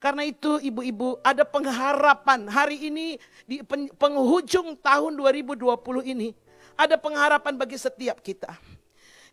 Karena 0.00 0.24
itu 0.24 0.56
ibu-ibu 0.64 1.20
ada 1.20 1.44
pengharapan 1.44 2.48
hari 2.48 2.88
ini 2.88 3.20
di 3.44 3.60
penghujung 4.00 4.80
tahun 4.80 5.12
2020 5.12 5.68
ini. 6.16 6.32
Ada 6.72 6.96
pengharapan 6.96 7.60
bagi 7.60 7.76
setiap 7.76 8.24
kita. 8.24 8.56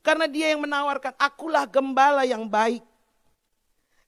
Karena 0.04 0.28
dia 0.28 0.52
yang 0.52 0.68
menawarkan 0.68 1.16
akulah 1.16 1.64
gembala 1.64 2.28
yang 2.28 2.44
baik. 2.44 2.84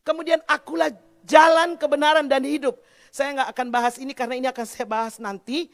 Kemudian 0.03 0.43
akulah 0.51 0.91
jalan 1.23 1.79
kebenaran 1.79 2.27
dan 2.27 2.43
hidup. 2.43 2.75
Saya 3.07 3.39
nggak 3.39 3.49
akan 3.55 3.67
bahas 3.71 3.95
ini 3.95 4.11
karena 4.11 4.35
ini 4.35 4.47
akan 4.51 4.65
saya 4.67 4.83
bahas 4.83 5.15
nanti. 5.15 5.71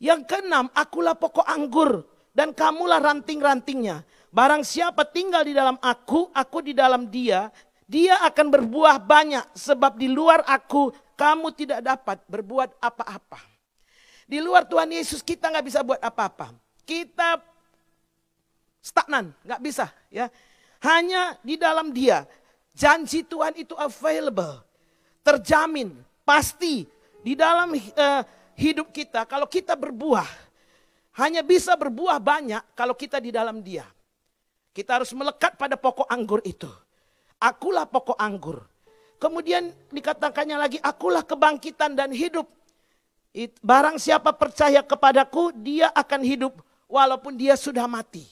Yang 0.00 0.32
keenam, 0.32 0.72
akulah 0.72 1.12
pokok 1.12 1.44
anggur 1.44 2.08
dan 2.32 2.56
kamulah 2.56 3.04
ranting-rantingnya. 3.04 4.00
Barang 4.32 4.64
siapa 4.64 5.04
tinggal 5.04 5.44
di 5.44 5.52
dalam 5.52 5.76
aku, 5.76 6.32
aku 6.32 6.64
di 6.64 6.72
dalam 6.72 7.12
dia, 7.12 7.52
dia 7.90 8.22
akan 8.22 8.46
berbuah 8.54 9.02
banyak 9.02 9.50
sebab 9.50 9.98
di 9.98 10.06
luar 10.06 10.46
aku 10.46 10.94
kamu 11.18 11.50
tidak 11.58 11.82
dapat 11.82 12.22
berbuat 12.30 12.78
apa-apa. 12.78 13.42
Di 14.30 14.38
luar 14.38 14.62
Tuhan 14.62 14.94
Yesus 14.94 15.26
kita 15.26 15.50
nggak 15.50 15.66
bisa 15.66 15.82
buat 15.82 15.98
apa-apa. 15.98 16.54
Kita 16.86 17.42
stagnan, 18.78 19.34
nggak 19.42 19.58
bisa 19.58 19.90
ya. 20.06 20.30
Hanya 20.86 21.34
di 21.42 21.58
dalam 21.58 21.90
Dia 21.90 22.22
janji 22.70 23.26
Tuhan 23.26 23.58
itu 23.58 23.74
available, 23.74 24.62
terjamin, 25.26 25.90
pasti 26.22 26.86
di 27.26 27.34
dalam 27.34 27.74
uh, 27.74 28.22
hidup 28.54 28.94
kita. 28.94 29.26
Kalau 29.26 29.50
kita 29.50 29.74
berbuah, 29.74 30.30
hanya 31.18 31.42
bisa 31.42 31.74
berbuah 31.74 32.22
banyak 32.22 32.62
kalau 32.78 32.94
kita 32.94 33.18
di 33.18 33.34
dalam 33.34 33.58
Dia. 33.66 33.82
Kita 34.70 35.02
harus 35.02 35.10
melekat 35.10 35.58
pada 35.58 35.74
pokok 35.74 36.06
anggur 36.06 36.38
itu. 36.46 36.70
Akulah 37.40 37.88
pokok 37.88 38.20
anggur. 38.20 38.68
Kemudian 39.16 39.72
dikatakannya 39.88 40.56
lagi, 40.60 40.78
akulah 40.80 41.24
kebangkitan 41.24 41.96
dan 41.96 42.12
hidup. 42.12 42.48
Barang 43.64 43.96
siapa 43.96 44.32
percaya 44.36 44.84
kepadaku, 44.84 45.52
dia 45.56 45.88
akan 45.92 46.20
hidup 46.20 46.60
walaupun 46.84 47.36
dia 47.36 47.56
sudah 47.56 47.88
mati. 47.88 48.28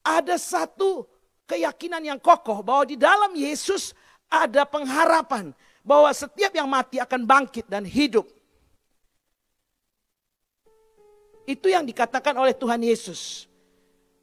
Ada 0.00 0.40
satu 0.40 1.04
keyakinan 1.44 2.00
yang 2.00 2.20
kokoh 2.20 2.64
bahwa 2.64 2.88
di 2.88 2.96
dalam 2.96 3.36
Yesus 3.36 3.92
ada 4.32 4.64
pengharapan 4.64 5.52
bahwa 5.84 6.08
setiap 6.14 6.56
yang 6.56 6.70
mati 6.70 6.96
akan 7.02 7.28
bangkit 7.28 7.68
dan 7.68 7.84
hidup. 7.84 8.24
Itu 11.44 11.68
yang 11.68 11.82
dikatakan 11.82 12.32
oleh 12.38 12.54
Tuhan 12.54 12.80
Yesus. 12.80 13.50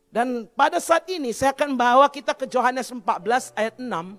Dan 0.10 0.50
pada 0.58 0.82
saat 0.82 1.06
ini 1.06 1.30
saya 1.30 1.54
akan 1.54 1.78
bawa 1.78 2.10
kita 2.10 2.34
ke 2.34 2.50
Yohanes 2.50 2.90
14 2.90 3.54
ayat 3.54 3.78
6. 3.78 4.18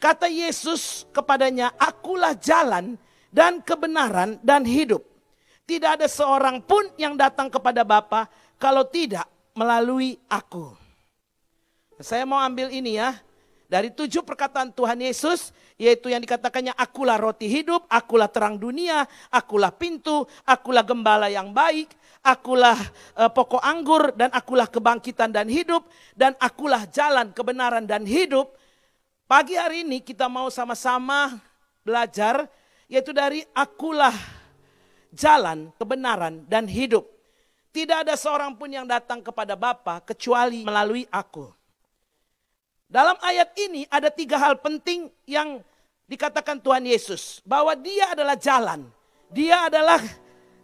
Kata 0.00 0.28
Yesus 0.28 1.08
kepadanya, 1.12 1.72
akulah 1.76 2.32
jalan 2.36 2.96
dan 3.32 3.60
kebenaran 3.64 4.36
dan 4.40 4.64
hidup. 4.64 5.04
Tidak 5.64 6.00
ada 6.00 6.08
seorang 6.08 6.60
pun 6.60 6.88
yang 7.00 7.16
datang 7.16 7.48
kepada 7.52 7.84
Bapa 7.84 8.28
kalau 8.60 8.84
tidak 8.84 9.28
melalui 9.56 10.16
aku. 10.28 10.72
Saya 12.00 12.24
mau 12.24 12.40
ambil 12.40 12.72
ini 12.72 12.96
ya. 12.96 13.16
Dari 13.70 13.94
tujuh 13.94 14.26
perkataan 14.26 14.74
Tuhan 14.74 14.98
Yesus, 14.98 15.54
yaitu 15.78 16.10
yang 16.10 16.18
dikatakannya 16.18 16.74
akulah 16.74 17.14
roti 17.14 17.46
hidup, 17.46 17.86
akulah 17.86 18.26
terang 18.26 18.58
dunia, 18.58 19.06
akulah 19.30 19.70
pintu, 19.70 20.26
akulah 20.42 20.82
gembala 20.82 21.30
yang 21.30 21.54
baik, 21.54 21.94
akulah 22.26 22.74
uh, 23.14 23.30
pokok 23.30 23.62
anggur 23.62 24.10
dan 24.18 24.34
akulah 24.34 24.66
kebangkitan 24.66 25.30
dan 25.30 25.46
hidup 25.46 25.86
dan 26.18 26.34
akulah 26.42 26.82
jalan 26.90 27.30
kebenaran 27.30 27.86
dan 27.86 28.02
hidup. 28.02 28.58
Pagi 29.30 29.54
hari 29.54 29.86
ini 29.86 30.02
kita 30.02 30.26
mau 30.26 30.50
sama-sama 30.50 31.38
belajar 31.86 32.50
yaitu 32.90 33.14
dari 33.14 33.46
akulah 33.54 34.18
jalan 35.14 35.70
kebenaran 35.78 36.42
dan 36.50 36.66
hidup. 36.66 37.06
Tidak 37.70 38.02
ada 38.02 38.18
seorang 38.18 38.58
pun 38.58 38.66
yang 38.66 38.82
datang 38.82 39.22
kepada 39.22 39.54
Bapa 39.54 40.02
kecuali 40.02 40.66
melalui 40.66 41.06
aku. 41.06 41.59
Dalam 42.90 43.14
ayat 43.22 43.54
ini 43.54 43.86
ada 43.86 44.10
tiga 44.10 44.34
hal 44.34 44.58
penting 44.58 45.06
yang 45.22 45.62
dikatakan 46.10 46.58
Tuhan 46.58 46.82
Yesus. 46.82 47.38
Bahwa 47.46 47.78
dia 47.78 48.10
adalah 48.10 48.34
jalan. 48.34 48.90
Dia 49.30 49.70
adalah 49.70 50.02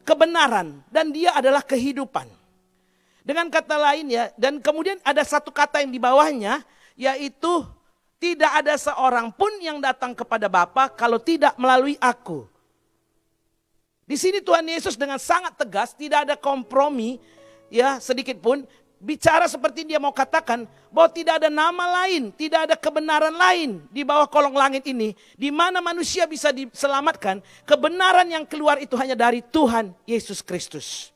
kebenaran 0.02 0.82
dan 0.90 1.14
dia 1.14 1.30
adalah 1.38 1.62
kehidupan. 1.62 2.26
Dengan 3.22 3.46
kata 3.46 3.78
lain 3.78 4.10
ya, 4.10 4.30
dan 4.34 4.58
kemudian 4.58 4.98
ada 5.06 5.22
satu 5.22 5.54
kata 5.54 5.82
yang 5.82 5.90
di 5.90 5.98
bawahnya, 6.02 6.62
yaitu 6.98 7.62
tidak 8.18 8.50
ada 8.62 8.74
seorang 8.74 9.30
pun 9.34 9.50
yang 9.62 9.78
datang 9.82 10.14
kepada 10.14 10.50
Bapa 10.50 10.90
kalau 10.90 11.18
tidak 11.18 11.54
melalui 11.58 11.94
aku. 11.98 12.46
Di 14.06 14.14
sini 14.14 14.38
Tuhan 14.38 14.66
Yesus 14.66 14.94
dengan 14.94 15.18
sangat 15.18 15.58
tegas, 15.58 15.90
tidak 15.90 16.26
ada 16.26 16.34
kompromi, 16.38 17.18
ya 17.66 17.98
sedikit 17.98 18.38
pun 18.38 18.62
bicara 18.96 19.44
seperti 19.44 19.84
dia 19.84 20.00
mau 20.00 20.12
katakan 20.12 20.64
bahwa 20.88 21.08
tidak 21.12 21.44
ada 21.44 21.50
nama 21.52 22.04
lain, 22.04 22.32
tidak 22.32 22.70
ada 22.70 22.74
kebenaran 22.76 23.34
lain 23.34 23.84
di 23.92 24.02
bawah 24.02 24.24
kolong 24.24 24.56
langit 24.56 24.88
ini 24.88 25.12
di 25.36 25.52
mana 25.52 25.84
manusia 25.84 26.24
bisa 26.24 26.52
diselamatkan. 26.52 27.44
Kebenaran 27.68 28.28
yang 28.28 28.44
keluar 28.48 28.80
itu 28.80 28.96
hanya 28.96 29.12
dari 29.12 29.44
Tuhan 29.44 29.92
Yesus 30.08 30.40
Kristus. 30.40 31.12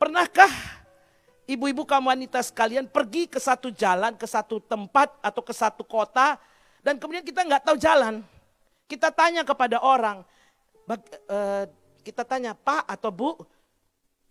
Pernahkah 0.00 0.48
ibu-ibu 1.44 1.84
kamu 1.84 2.08
wanita 2.08 2.40
sekalian 2.40 2.88
pergi 2.88 3.28
ke 3.28 3.36
satu 3.36 3.68
jalan, 3.68 4.16
ke 4.16 4.24
satu 4.24 4.60
tempat 4.64 5.12
atau 5.20 5.42
ke 5.44 5.52
satu 5.52 5.84
kota 5.84 6.40
dan 6.80 6.96
kemudian 6.96 7.24
kita 7.24 7.44
nggak 7.44 7.64
tahu 7.68 7.76
jalan? 7.76 8.24
Kita 8.88 9.12
tanya 9.14 9.46
kepada 9.46 9.78
orang, 9.78 10.26
uh, 10.90 11.64
kita 12.02 12.26
tanya 12.26 12.58
Pak 12.58 12.90
atau 12.90 13.10
Bu, 13.14 13.30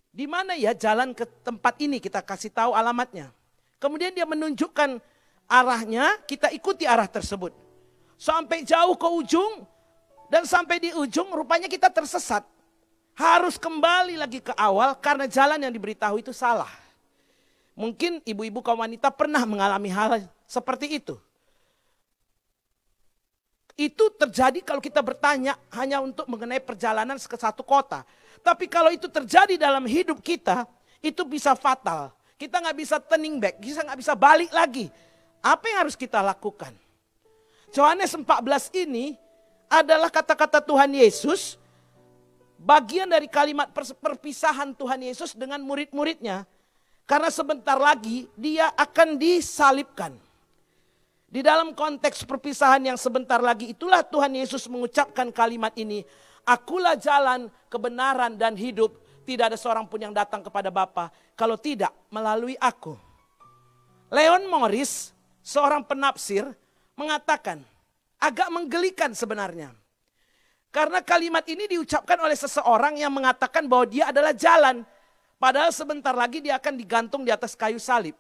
di 0.10 0.26
mana 0.26 0.58
ya 0.58 0.74
jalan 0.74 1.14
ke 1.14 1.26
tempat 1.46 1.78
ini 1.78 2.02
kita 2.02 2.22
kasih 2.26 2.50
tahu 2.50 2.74
alamatnya. 2.74 3.30
Kemudian 3.80 4.12
dia 4.12 4.28
menunjukkan 4.28 5.00
arahnya, 5.48 6.20
kita 6.28 6.52
ikuti 6.52 6.84
arah 6.84 7.08
tersebut. 7.08 7.56
Sampai 8.20 8.68
jauh 8.68 9.00
ke 9.00 9.08
ujung 9.08 9.64
dan 10.28 10.44
sampai 10.44 10.78
di 10.84 10.90
ujung 10.92 11.32
rupanya 11.32 11.72
kita 11.72 11.88
tersesat. 11.88 12.44
Harus 13.16 13.60
kembali 13.60 14.16
lagi 14.16 14.40
ke 14.40 14.52
awal 14.56 14.96
karena 15.00 15.28
jalan 15.28 15.60
yang 15.60 15.72
diberitahu 15.72 16.20
itu 16.20 16.32
salah. 16.32 16.72
Mungkin 17.76 18.20
ibu-ibu 18.28 18.60
kaum 18.60 18.84
wanita 18.84 19.08
pernah 19.12 19.44
mengalami 19.48 19.88
hal 19.88 20.28
seperti 20.44 21.00
itu. 21.00 21.16
Itu 23.80 24.12
terjadi 24.12 24.60
kalau 24.60 24.84
kita 24.84 25.00
bertanya 25.00 25.56
hanya 25.72 26.04
untuk 26.04 26.28
mengenai 26.28 26.60
perjalanan 26.60 27.16
ke 27.16 27.38
satu 27.40 27.64
kota. 27.64 28.04
Tapi 28.44 28.68
kalau 28.68 28.92
itu 28.92 29.08
terjadi 29.08 29.56
dalam 29.56 29.88
hidup 29.88 30.20
kita, 30.20 30.68
itu 31.00 31.24
bisa 31.24 31.56
fatal. 31.56 32.12
Kita 32.36 32.60
nggak 32.60 32.76
bisa 32.76 33.00
turning 33.00 33.40
back, 33.40 33.56
kita 33.64 33.88
nggak 33.88 34.00
bisa 34.04 34.20
balik 34.20 34.52
lagi. 34.52 34.92
Apa 35.40 35.72
yang 35.72 35.88
harus 35.88 35.96
kita 35.96 36.20
lakukan? 36.20 36.76
Yohanes 37.72 38.12
14 38.12 38.28
ini 38.84 39.16
adalah 39.72 40.12
kata-kata 40.12 40.60
Tuhan 40.60 40.92
Yesus, 40.92 41.56
bagian 42.60 43.08
dari 43.08 43.32
kalimat 43.32 43.72
perpisahan 44.04 44.76
Tuhan 44.76 45.08
Yesus 45.08 45.32
dengan 45.40 45.64
murid-muridnya. 45.64 46.44
Karena 47.08 47.32
sebentar 47.32 47.80
lagi 47.80 48.28
dia 48.36 48.76
akan 48.76 49.16
disalibkan. 49.16 50.29
Di 51.30 51.46
dalam 51.46 51.78
konteks 51.78 52.26
perpisahan 52.26 52.82
yang 52.90 52.98
sebentar 52.98 53.38
lagi 53.38 53.70
itulah 53.70 54.02
Tuhan 54.02 54.34
Yesus 54.34 54.66
mengucapkan 54.66 55.30
kalimat 55.30 55.70
ini. 55.78 56.02
Akulah 56.42 56.98
jalan, 56.98 57.54
kebenaran 57.70 58.34
dan 58.34 58.58
hidup. 58.58 58.98
Tidak 59.30 59.54
ada 59.54 59.54
seorang 59.54 59.86
pun 59.86 60.02
yang 60.02 60.10
datang 60.10 60.42
kepada 60.42 60.74
Bapa 60.74 61.14
kalau 61.38 61.54
tidak 61.54 61.94
melalui 62.10 62.58
aku. 62.58 62.98
Leon 64.10 64.50
Morris, 64.50 65.14
seorang 65.46 65.86
penafsir, 65.86 66.50
mengatakan 66.98 67.62
agak 68.18 68.50
menggelikan 68.50 69.14
sebenarnya. 69.14 69.70
Karena 70.74 71.06
kalimat 71.06 71.46
ini 71.46 71.70
diucapkan 71.70 72.18
oleh 72.26 72.34
seseorang 72.34 72.98
yang 72.98 73.14
mengatakan 73.14 73.70
bahwa 73.70 73.86
dia 73.86 74.10
adalah 74.10 74.34
jalan. 74.34 74.82
Padahal 75.38 75.70
sebentar 75.70 76.18
lagi 76.18 76.42
dia 76.42 76.58
akan 76.58 76.74
digantung 76.74 77.22
di 77.22 77.30
atas 77.30 77.54
kayu 77.54 77.78
salib. 77.78 78.18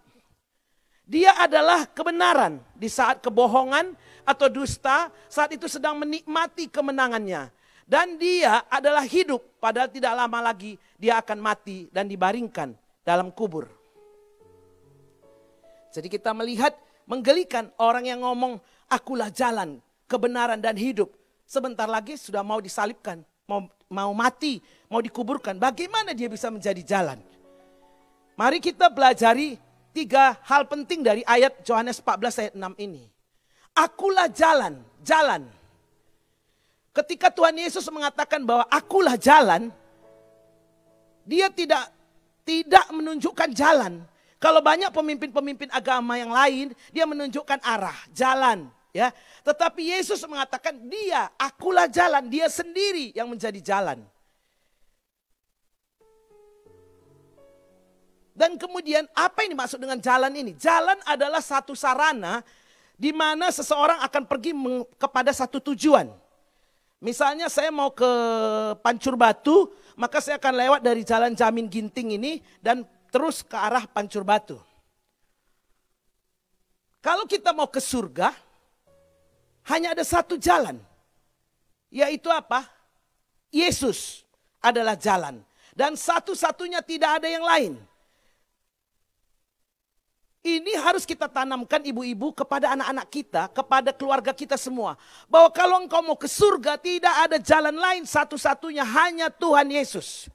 Dia 1.09 1.33
adalah 1.41 1.89
kebenaran 1.89 2.61
di 2.77 2.85
saat 2.85 3.25
kebohongan 3.25 3.97
atau 4.21 4.45
dusta, 4.45 5.09
saat 5.25 5.49
itu 5.49 5.65
sedang 5.65 5.97
menikmati 5.97 6.69
kemenangannya. 6.69 7.49
Dan 7.89 8.21
dia 8.21 8.61
adalah 8.69 9.01
hidup, 9.01 9.41
padahal 9.57 9.89
tidak 9.89 10.13
lama 10.13 10.53
lagi 10.53 10.77
dia 11.01 11.17
akan 11.17 11.41
mati 11.41 11.89
dan 11.89 12.05
dibaringkan 12.05 12.77
dalam 13.01 13.33
kubur. 13.33 13.65
Jadi 15.89 16.05
kita 16.13 16.29
melihat 16.37 16.77
menggelikan 17.09 17.73
orang 17.81 18.05
yang 18.05 18.21
ngomong, 18.21 18.61
akulah 18.85 19.33
jalan, 19.33 19.81
kebenaran 20.05 20.61
dan 20.61 20.77
hidup. 20.77 21.09
Sebentar 21.49 21.89
lagi 21.89 22.21
sudah 22.21 22.45
mau 22.45 22.61
disalibkan, 22.61 23.25
mau, 23.49 23.65
mau 23.89 24.13
mati, 24.13 24.61
mau 24.85 25.01
dikuburkan. 25.01 25.57
Bagaimana 25.57 26.13
dia 26.13 26.29
bisa 26.29 26.53
menjadi 26.53 26.85
jalan? 26.85 27.17
Mari 28.37 28.61
kita 28.61 28.93
pelajari 28.93 29.57
tiga 29.93 30.37
hal 30.45 30.65
penting 30.69 31.01
dari 31.01 31.21
ayat 31.25 31.61
Yohanes 31.65 32.01
14 32.01 32.41
ayat 32.41 32.53
6 32.55 32.85
ini. 32.85 33.03
Akulah 33.75 34.27
jalan, 34.27 34.81
jalan. 35.05 35.47
Ketika 36.91 37.29
Tuhan 37.31 37.55
Yesus 37.55 37.85
mengatakan 37.87 38.43
bahwa 38.43 38.65
akulah 38.67 39.15
jalan, 39.15 39.71
dia 41.23 41.47
tidak 41.53 41.87
tidak 42.43 42.85
menunjukkan 42.89 43.53
jalan. 43.53 44.01
Kalau 44.39 44.63
banyak 44.63 44.89
pemimpin-pemimpin 44.89 45.69
agama 45.69 46.15
yang 46.15 46.31
lain, 46.31 46.71
dia 46.95 47.03
menunjukkan 47.03 47.59
arah, 47.59 47.95
jalan, 48.15 48.71
ya. 48.95 49.11
Tetapi 49.43 49.99
Yesus 49.99 50.23
mengatakan 50.25 50.79
dia, 50.87 51.27
akulah 51.35 51.91
jalan, 51.91 52.25
dia 52.31 52.47
sendiri 52.47 53.11
yang 53.13 53.27
menjadi 53.27 53.59
jalan. 53.59 53.99
Dan 58.39 58.55
kemudian 58.55 59.03
apa 59.11 59.43
yang 59.43 59.51
dimaksud 59.51 59.83
dengan 59.83 59.99
jalan 59.99 60.31
ini? 60.31 60.55
Jalan 60.55 60.95
adalah 61.03 61.43
satu 61.43 61.75
sarana 61.75 62.39
di 62.95 63.11
mana 63.11 63.51
seseorang 63.51 63.99
akan 63.99 64.23
pergi 64.23 64.55
kepada 64.95 65.35
satu 65.35 65.59
tujuan. 65.59 66.07
Misalnya 67.03 67.51
saya 67.51 67.67
mau 67.67 67.91
ke 67.91 68.07
Pancur 68.79 69.19
Batu, 69.19 69.75
maka 69.99 70.23
saya 70.23 70.39
akan 70.39 70.55
lewat 70.55 70.79
dari 70.79 71.03
jalan 71.03 71.35
Jamin 71.35 71.67
Ginting 71.67 72.15
ini 72.15 72.39
dan 72.63 72.87
terus 73.11 73.43
ke 73.43 73.59
arah 73.59 73.83
Pancur 73.83 74.23
Batu. 74.23 74.55
Kalau 77.03 77.27
kita 77.27 77.51
mau 77.51 77.67
ke 77.67 77.83
surga, 77.83 78.31
hanya 79.67 79.91
ada 79.91 80.03
satu 80.07 80.39
jalan. 80.39 80.79
Yaitu 81.91 82.31
apa? 82.31 82.71
Yesus 83.51 84.23
adalah 84.63 84.95
jalan. 84.95 85.43
Dan 85.75 85.99
satu-satunya 85.99 86.79
tidak 86.83 87.19
ada 87.19 87.27
yang 87.27 87.43
lain. 87.43 87.88
Ini 90.39 90.79
harus 90.79 91.03
kita 91.03 91.27
tanamkan 91.27 91.83
ibu-ibu 91.83 92.31
kepada 92.31 92.71
anak-anak 92.71 93.07
kita, 93.11 93.43
kepada 93.51 93.91
keluarga 93.91 94.31
kita 94.31 94.55
semua. 94.55 94.95
Bahwa 95.27 95.51
kalau 95.51 95.83
engkau 95.83 95.99
mau 95.99 96.15
ke 96.15 96.31
surga 96.31 96.79
tidak 96.79 97.11
ada 97.27 97.37
jalan 97.43 97.75
lain 97.75 98.07
satu-satunya 98.07 98.87
hanya 98.87 99.27
Tuhan 99.27 99.67
Yesus. 99.67 100.31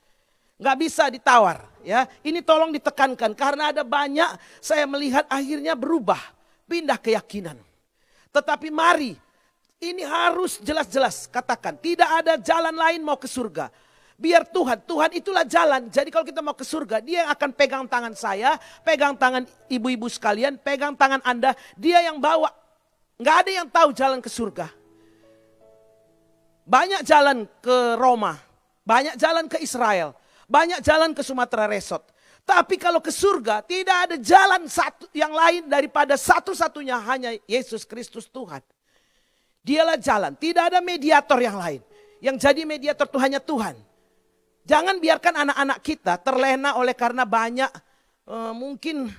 Gak 0.60 0.76
bisa 0.76 1.08
ditawar 1.08 1.64
ya. 1.80 2.04
Ini 2.20 2.44
tolong 2.44 2.68
ditekankan 2.76 3.32
karena 3.32 3.72
ada 3.72 3.80
banyak 3.80 4.36
saya 4.60 4.84
melihat 4.84 5.24
akhirnya 5.24 5.72
berubah. 5.72 6.20
Pindah 6.68 7.00
keyakinan. 7.00 7.56
Tetapi 8.28 8.68
mari 8.68 9.16
ini 9.80 10.04
harus 10.04 10.60
jelas-jelas 10.60 11.28
katakan. 11.32 11.80
Tidak 11.80 12.08
ada 12.08 12.36
jalan 12.36 12.76
lain 12.76 13.00
mau 13.00 13.16
ke 13.16 13.28
surga. 13.28 13.72
Biar 14.24 14.48
Tuhan, 14.48 14.80
Tuhan 14.88 15.10
itulah 15.20 15.44
jalan. 15.44 15.92
Jadi 15.92 16.08
kalau 16.08 16.24
kita 16.24 16.40
mau 16.40 16.56
ke 16.56 16.64
surga, 16.64 17.04
dia 17.04 17.28
yang 17.28 17.30
akan 17.36 17.50
pegang 17.52 17.84
tangan 17.84 18.16
saya, 18.16 18.56
pegang 18.80 19.12
tangan 19.12 19.44
ibu-ibu 19.68 20.08
sekalian, 20.08 20.56
pegang 20.56 20.96
tangan 20.96 21.20
Anda. 21.20 21.52
Dia 21.76 22.00
yang 22.08 22.16
bawa. 22.16 22.48
Nggak 23.20 23.36
ada 23.44 23.50
yang 23.52 23.68
tahu 23.68 23.92
jalan 23.92 24.24
ke 24.24 24.32
surga. 24.32 24.72
Banyak 26.64 27.04
jalan 27.04 27.44
ke 27.60 28.00
Roma, 28.00 28.40
banyak 28.88 29.20
jalan 29.20 29.44
ke 29.44 29.60
Israel, 29.60 30.16
banyak 30.48 30.80
jalan 30.80 31.12
ke 31.12 31.20
Sumatera 31.20 31.68
Resort. 31.68 32.08
Tapi 32.48 32.80
kalau 32.80 33.04
ke 33.04 33.12
surga 33.12 33.60
tidak 33.60 34.08
ada 34.08 34.16
jalan 34.16 34.64
satu 34.64 35.04
yang 35.12 35.36
lain 35.36 35.68
daripada 35.68 36.16
satu-satunya 36.16 36.96
hanya 37.04 37.36
Yesus 37.44 37.84
Kristus 37.84 38.24
Tuhan. 38.32 38.64
Dialah 39.60 40.00
jalan, 40.00 40.32
tidak 40.40 40.72
ada 40.72 40.80
mediator 40.80 41.36
yang 41.44 41.60
lain. 41.60 41.84
Yang 42.24 42.36
jadi 42.40 42.64
mediator 42.64 43.04
itu 43.04 43.20
hanya 43.20 43.36
Tuhan. 43.36 43.76
Jangan 44.64 44.96
biarkan 44.96 45.44
anak-anak 45.44 45.78
kita 45.84 46.16
terlena 46.24 46.80
oleh 46.80 46.96
karena 46.96 47.28
banyak 47.28 47.68
uh, 48.24 48.56
mungkin 48.56 49.12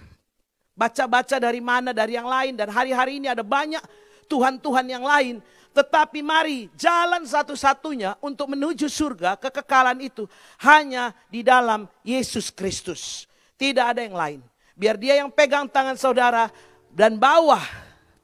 baca-baca 0.74 1.38
dari 1.38 1.62
mana, 1.62 1.94
dari 1.94 2.18
yang 2.18 2.26
lain. 2.26 2.58
Dan 2.58 2.74
hari-hari 2.74 3.22
ini 3.22 3.30
ada 3.30 3.46
banyak 3.46 3.82
Tuhan-Tuhan 4.26 4.86
yang 4.90 5.06
lain. 5.06 5.38
Tetapi 5.76 6.26
mari 6.26 6.72
jalan 6.74 7.28
satu-satunya 7.28 8.18
untuk 8.24 8.58
menuju 8.58 8.90
surga, 8.90 9.38
kekekalan 9.38 10.02
itu 10.02 10.26
hanya 10.64 11.14
di 11.30 11.46
dalam 11.46 11.86
Yesus 12.02 12.50
Kristus. 12.50 13.30
Tidak 13.54 13.86
ada 13.86 14.02
yang 14.02 14.18
lain. 14.18 14.40
Biar 14.74 14.98
dia 14.98 15.22
yang 15.22 15.30
pegang 15.30 15.70
tangan 15.70 15.96
saudara 15.96 16.50
dan 16.90 17.20
bawa 17.20 17.62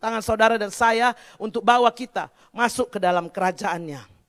tangan 0.01 0.23
saudara 0.25 0.55
dan 0.57 0.73
saya 0.73 1.13
untuk 1.37 1.61
bawa 1.61 1.93
kita 1.93 2.33
masuk 2.49 2.97
ke 2.97 2.99
dalam 2.99 3.29
kerajaannya. 3.29 4.20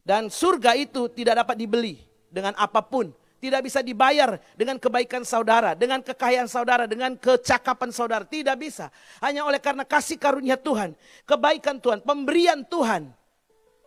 Dan 0.00 0.32
surga 0.32 0.74
itu 0.76 1.06
tidak 1.12 1.44
dapat 1.44 1.56
dibeli 1.60 2.00
dengan 2.30 2.56
apa 2.56 2.80
pun. 2.80 3.12
Tidak 3.40 3.60
bisa 3.64 3.80
dibayar 3.80 4.36
dengan 4.52 4.76
kebaikan 4.76 5.24
saudara, 5.24 5.72
dengan 5.72 6.04
kekayaan 6.04 6.44
saudara, 6.44 6.84
dengan 6.84 7.16
kecakapan 7.16 7.88
saudara. 7.88 8.24
Tidak 8.28 8.52
bisa. 8.60 8.92
Hanya 9.24 9.48
oleh 9.48 9.56
karena 9.56 9.80
kasih 9.80 10.20
karunia 10.20 10.60
Tuhan, 10.60 10.92
kebaikan 11.24 11.80
Tuhan, 11.80 12.04
pemberian 12.04 12.60
Tuhan. 12.68 13.08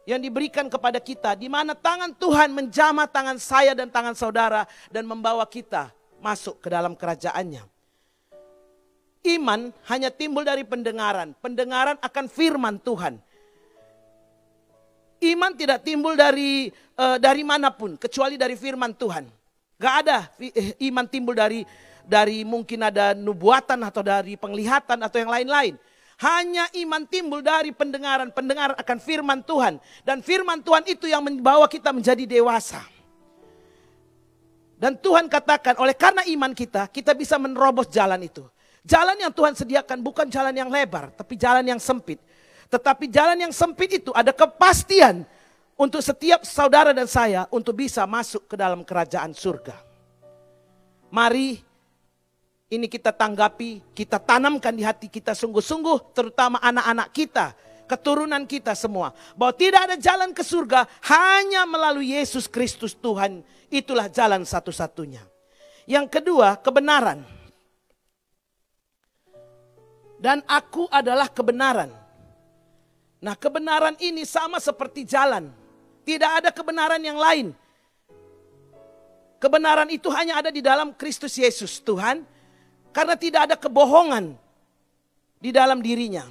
yang 0.03 0.19
diberikan 0.19 0.67
kepada 0.67 0.99
kita, 0.99 1.35
di 1.35 1.47
mana 1.47 1.71
tangan 1.71 2.11
Tuhan 2.15 2.51
menjamah 2.51 3.07
tangan 3.07 3.39
saya 3.39 3.71
dan 3.71 3.87
tangan 3.87 4.15
saudara 4.15 4.67
dan 4.91 5.07
membawa 5.07 5.47
kita 5.47 5.95
masuk 6.19 6.59
ke 6.59 6.67
dalam 6.67 6.95
kerajaannya. 6.95 7.63
Iman 9.23 9.71
hanya 9.87 10.11
timbul 10.11 10.43
dari 10.43 10.67
pendengaran, 10.67 11.31
pendengaran 11.39 11.95
akan 12.03 12.25
firman 12.27 12.75
Tuhan. 12.83 13.15
Iman 15.23 15.55
tidak 15.55 15.87
timbul 15.87 16.19
dari 16.19 16.67
uh, 16.99 17.15
dari 17.15 17.47
mana 17.47 17.71
pun 17.71 17.95
kecuali 17.95 18.35
dari 18.35 18.59
firman 18.59 18.91
Tuhan. 18.91 19.23
Gak 19.79 19.95
ada 20.03 20.27
eh, 20.39 20.75
iman 20.91 21.07
timbul 21.07 21.35
dari 21.35 21.63
dari 22.03 22.43
mungkin 22.43 22.83
ada 22.83 23.15
nubuatan 23.15 23.79
atau 23.87 24.03
dari 24.03 24.35
penglihatan 24.35 24.99
atau 24.99 25.17
yang 25.17 25.31
lain-lain. 25.31 25.75
Hanya 26.19 26.69
iman 26.83 27.03
timbul 27.09 27.41
dari 27.41 27.73
pendengaran, 27.73 28.29
pendengaran 28.31 28.77
akan 28.77 28.97
firman 29.01 29.39
Tuhan. 29.43 29.81
Dan 30.05 30.21
firman 30.21 30.61
Tuhan 30.61 30.85
itu 30.87 31.09
yang 31.09 31.25
membawa 31.25 31.65
kita 31.67 31.89
menjadi 31.89 32.23
dewasa. 32.23 32.79
Dan 34.77 34.99
Tuhan 34.99 35.31
katakan, 35.31 35.79
oleh 35.79 35.95
karena 35.95 36.27
iman 36.27 36.51
kita, 36.51 36.91
kita 36.91 37.15
bisa 37.15 37.39
menerobos 37.39 37.87
jalan 37.87 38.19
itu. 38.19 38.43
Jalan 38.83 39.15
yang 39.15 39.31
Tuhan 39.31 39.55
sediakan 39.55 40.03
bukan 40.03 40.27
jalan 40.27 40.51
yang 40.51 40.67
lebar, 40.67 41.15
tapi 41.15 41.39
jalan 41.39 41.63
yang 41.63 41.79
sempit. 41.79 42.19
Tetapi 42.73 43.05
jalan 43.05 43.37
yang 43.37 43.53
sempit 43.53 44.01
itu 44.01 44.09
ada 44.17 44.33
kepastian 44.33 45.21
untuk 45.77 46.01
setiap 46.01 46.41
saudara 46.41 46.89
dan 46.89 47.05
saya 47.05 47.45
untuk 47.53 47.77
bisa 47.77 48.01
masuk 48.09 48.49
ke 48.49 48.57
dalam 48.57 48.81
kerajaan 48.81 49.29
surga. 49.29 49.77
Mari 51.13 51.61
ini 52.73 52.89
kita 52.89 53.13
tanggapi, 53.13 53.93
kita 53.93 54.17
tanamkan 54.17 54.73
di 54.73 54.81
hati 54.81 55.05
kita 55.05 55.37
sungguh-sungguh, 55.37 56.17
terutama 56.17 56.57
anak-anak 56.65 57.13
kita, 57.13 57.53
keturunan 57.85 58.41
kita 58.49 58.73
semua. 58.73 59.13
Bahwa 59.37 59.53
tidak 59.53 59.93
ada 59.93 59.97
jalan 60.01 60.33
ke 60.33 60.41
surga 60.41 60.89
hanya 61.13 61.69
melalui 61.69 62.17
Yesus 62.17 62.49
Kristus 62.49 62.97
Tuhan. 62.97 63.45
Itulah 63.69 64.09
jalan 64.09 64.41
satu-satunya. 64.49 65.21
Yang 65.85 66.09
kedua, 66.09 66.57
kebenaran. 66.57 67.21
Dan 70.17 70.41
aku 70.49 70.89
adalah 70.89 71.29
kebenaran. 71.29 72.02
Nah 73.23 73.39
kebenaran 73.39 73.95
ini 74.03 74.27
sama 74.27 74.59
seperti 74.59 75.07
jalan. 75.07 75.47
Tidak 76.03 76.43
ada 76.43 76.49
kebenaran 76.51 76.99
yang 76.99 77.15
lain. 77.15 77.55
Kebenaran 79.39 79.87
itu 79.87 80.11
hanya 80.11 80.43
ada 80.43 80.51
di 80.51 80.59
dalam 80.59 80.91
Kristus 80.91 81.39
Yesus 81.39 81.79
Tuhan. 81.79 82.27
Karena 82.91 83.15
tidak 83.15 83.47
ada 83.47 83.55
kebohongan 83.55 84.35
di 85.39 85.55
dalam 85.55 85.79
dirinya. 85.79 86.27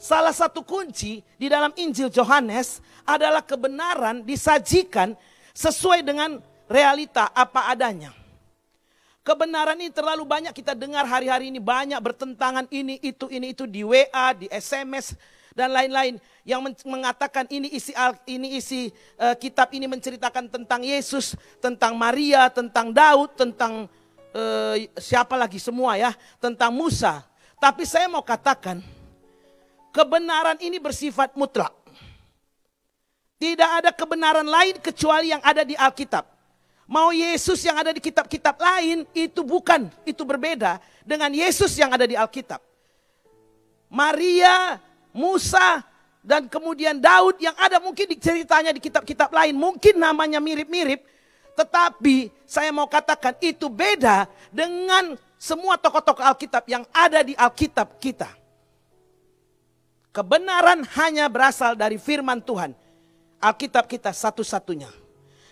Salah 0.00 0.32
satu 0.32 0.64
kunci 0.64 1.20
di 1.36 1.46
dalam 1.46 1.76
Injil 1.76 2.08
Yohanes 2.08 2.80
adalah 3.04 3.44
kebenaran 3.44 4.24
disajikan 4.24 5.12
sesuai 5.52 6.00
dengan 6.00 6.40
realita 6.72 7.28
apa 7.36 7.68
adanya. 7.68 8.16
Kebenaran 9.20 9.76
ini 9.76 9.92
terlalu 9.92 10.24
banyak 10.24 10.56
kita 10.56 10.72
dengar 10.72 11.04
hari-hari 11.04 11.52
ini 11.52 11.60
banyak 11.60 12.00
bertentangan 12.00 12.64
ini 12.72 12.96
itu 13.04 13.28
ini 13.28 13.52
itu 13.52 13.68
di 13.68 13.84
WA, 13.84 14.32
di 14.32 14.48
SMS 14.48 15.12
dan 15.54 15.74
lain-lain 15.74 16.18
yang 16.46 16.62
mengatakan 16.86 17.46
ini 17.50 17.70
isi 17.74 17.92
ini 18.26 18.58
isi 18.58 18.90
uh, 19.18 19.34
kitab 19.36 19.70
ini 19.74 19.86
menceritakan 19.90 20.46
tentang 20.50 20.80
Yesus, 20.82 21.34
tentang 21.58 21.94
Maria, 21.98 22.48
tentang 22.50 22.94
Daud, 22.94 23.34
tentang 23.34 23.86
uh, 24.34 24.74
siapa 24.98 25.34
lagi 25.34 25.58
semua 25.58 25.98
ya, 25.98 26.14
tentang 26.38 26.70
Musa. 26.74 27.22
Tapi 27.60 27.84
saya 27.84 28.08
mau 28.08 28.24
katakan 28.24 28.80
kebenaran 29.92 30.56
ini 30.62 30.80
bersifat 30.80 31.34
mutlak. 31.36 31.74
Tidak 33.40 33.70
ada 33.80 33.90
kebenaran 33.92 34.44
lain 34.44 34.76
kecuali 34.84 35.32
yang 35.32 35.40
ada 35.40 35.64
di 35.64 35.72
Alkitab. 35.72 36.28
Mau 36.90 37.14
Yesus 37.14 37.62
yang 37.62 37.78
ada 37.78 37.94
di 37.94 38.02
kitab-kitab 38.02 38.58
lain 38.58 39.06
itu 39.14 39.46
bukan, 39.46 39.86
itu 40.02 40.26
berbeda 40.26 40.82
dengan 41.06 41.30
Yesus 41.30 41.78
yang 41.78 41.94
ada 41.94 42.02
di 42.02 42.18
Alkitab. 42.18 42.58
Maria 43.90 44.82
Musa, 45.10 45.82
dan 46.20 46.46
kemudian 46.46 47.00
Daud 47.00 47.40
yang 47.40 47.56
ada 47.56 47.80
mungkin 47.80 48.04
di 48.04 48.16
ceritanya 48.20 48.76
di 48.76 48.80
kitab-kitab 48.80 49.32
lain. 49.32 49.56
Mungkin 49.56 49.96
namanya 49.96 50.36
mirip-mirip. 50.36 51.00
Tetapi 51.56 52.28
saya 52.44 52.70
mau 52.72 52.86
katakan 52.86 53.36
itu 53.40 53.68
beda 53.72 54.28
dengan 54.52 55.16
semua 55.40 55.80
tokoh-tokoh 55.80 56.20
Alkitab 56.20 56.64
yang 56.68 56.84
ada 56.92 57.24
di 57.24 57.32
Alkitab 57.32 57.96
kita. 57.96 58.28
Kebenaran 60.12 60.84
hanya 61.00 61.30
berasal 61.32 61.72
dari 61.72 61.96
firman 61.96 62.44
Tuhan. 62.44 62.76
Alkitab 63.40 63.88
kita 63.88 64.12
satu-satunya. 64.12 64.99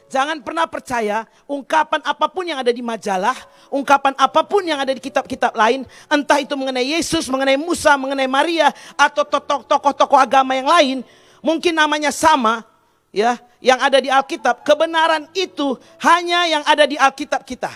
Jangan 0.08 0.40
pernah 0.40 0.64
percaya 0.64 1.28
ungkapan 1.44 2.00
apa 2.00 2.32
pun 2.32 2.48
yang 2.48 2.56
ada 2.56 2.72
di 2.72 2.80
majalah, 2.80 3.36
ungkapan 3.68 4.16
apa 4.16 4.40
pun 4.40 4.64
yang 4.64 4.80
ada 4.80 4.96
di 4.96 5.04
kitab-kitab 5.04 5.52
lain, 5.52 5.84
entah 6.08 6.40
itu 6.40 6.56
mengenai 6.56 6.96
Yesus, 6.96 7.28
mengenai 7.28 7.60
Musa, 7.60 7.92
mengenai 8.00 8.24
Maria, 8.24 8.72
atau 8.96 9.20
tokoh-tokoh 9.68 10.16
agama 10.16 10.56
yang 10.56 10.64
lain, 10.64 10.96
mungkin 11.44 11.76
namanya 11.76 12.08
sama, 12.08 12.64
ya, 13.12 13.36
yang 13.60 13.76
ada 13.84 14.00
di 14.00 14.08
Alkitab. 14.08 14.64
Kebenaran 14.64 15.28
itu 15.36 15.76
hanya 16.00 16.48
yang 16.48 16.64
ada 16.64 16.88
di 16.88 16.96
Alkitab 16.96 17.44
kita. 17.44 17.70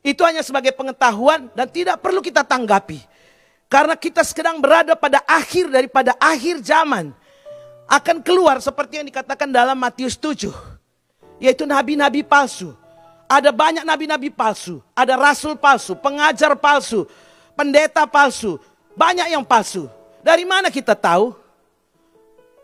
Itu 0.00 0.24
hanya 0.24 0.40
sebagai 0.40 0.72
pengetahuan 0.72 1.52
dan 1.52 1.68
tidak 1.68 2.00
perlu 2.00 2.24
kita 2.24 2.48
tanggapi. 2.48 3.04
Karena 3.68 3.92
kita 3.92 4.24
sedang 4.24 4.56
berada 4.56 4.96
pada 4.96 5.20
akhir 5.28 5.68
daripada 5.68 6.16
akhir 6.16 6.64
zaman. 6.64 7.12
Akan 7.84 8.24
keluar 8.24 8.56
seperti 8.64 9.04
yang 9.04 9.06
dikatakan 9.12 9.52
dalam 9.52 9.76
Matius 9.76 10.16
7 10.16 10.73
yaitu 11.44 11.68
nabi-nabi 11.68 12.24
palsu. 12.24 12.72
Ada 13.28 13.52
banyak 13.52 13.84
nabi-nabi 13.84 14.32
palsu, 14.32 14.80
ada 14.96 15.16
rasul 15.16 15.56
palsu, 15.60 15.92
pengajar 15.92 16.56
palsu, 16.56 17.04
pendeta 17.52 18.08
palsu, 18.08 18.56
banyak 18.96 19.28
yang 19.32 19.44
palsu. 19.44 19.88
Dari 20.24 20.48
mana 20.48 20.72
kita 20.72 20.96
tahu? 20.96 21.36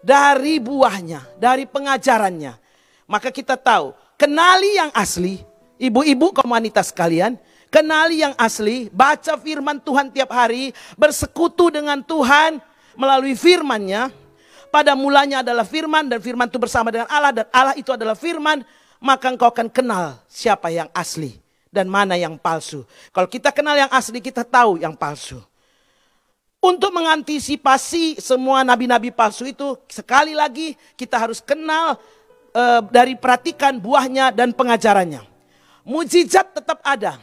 Dari 0.00 0.56
buahnya, 0.56 1.28
dari 1.36 1.68
pengajarannya. 1.68 2.56
Maka 3.04 3.28
kita 3.28 3.56
tahu, 3.60 3.92
kenali 4.16 4.80
yang 4.80 4.88
asli, 4.96 5.44
ibu-ibu 5.76 6.32
komunitas 6.32 6.88
kalian, 6.92 7.36
kenali 7.68 8.24
yang 8.24 8.32
asli, 8.36 8.88
baca 8.92 9.36
firman 9.40 9.80
Tuhan 9.80 10.08
tiap 10.12 10.32
hari, 10.32 10.72
bersekutu 10.96 11.68
dengan 11.72 12.00
Tuhan 12.00 12.60
melalui 12.96 13.36
firmannya, 13.36 14.12
pada 14.70 14.94
mulanya 14.94 15.42
adalah 15.42 15.66
firman 15.66 16.06
dan 16.06 16.22
firman 16.22 16.46
itu 16.46 16.56
bersama 16.62 16.94
dengan 16.94 17.10
Allah 17.10 17.42
dan 17.42 17.46
Allah 17.50 17.74
itu 17.74 17.90
adalah 17.90 18.14
firman, 18.14 18.62
maka 19.02 19.26
engkau 19.28 19.50
akan 19.50 19.66
kenal 19.66 20.22
siapa 20.30 20.70
yang 20.70 20.86
asli 20.94 21.34
dan 21.70 21.90
mana 21.90 22.14
yang 22.18 22.38
palsu. 22.38 22.86
Kalau 23.10 23.26
kita 23.30 23.50
kenal 23.50 23.78
yang 23.78 23.90
asli, 23.90 24.18
kita 24.22 24.46
tahu 24.46 24.78
yang 24.78 24.94
palsu. 24.94 25.42
Untuk 26.60 26.92
mengantisipasi 26.92 28.20
semua 28.20 28.60
nabi-nabi 28.60 29.08
palsu 29.08 29.48
itu, 29.48 29.80
sekali 29.88 30.36
lagi 30.36 30.76
kita 30.92 31.16
harus 31.16 31.40
kenal 31.40 31.96
e, 32.52 32.62
dari 32.92 33.16
perhatikan 33.16 33.80
buahnya 33.80 34.28
dan 34.28 34.52
pengajarannya. 34.52 35.24
Mujizat 35.88 36.52
tetap 36.52 36.84
ada, 36.84 37.16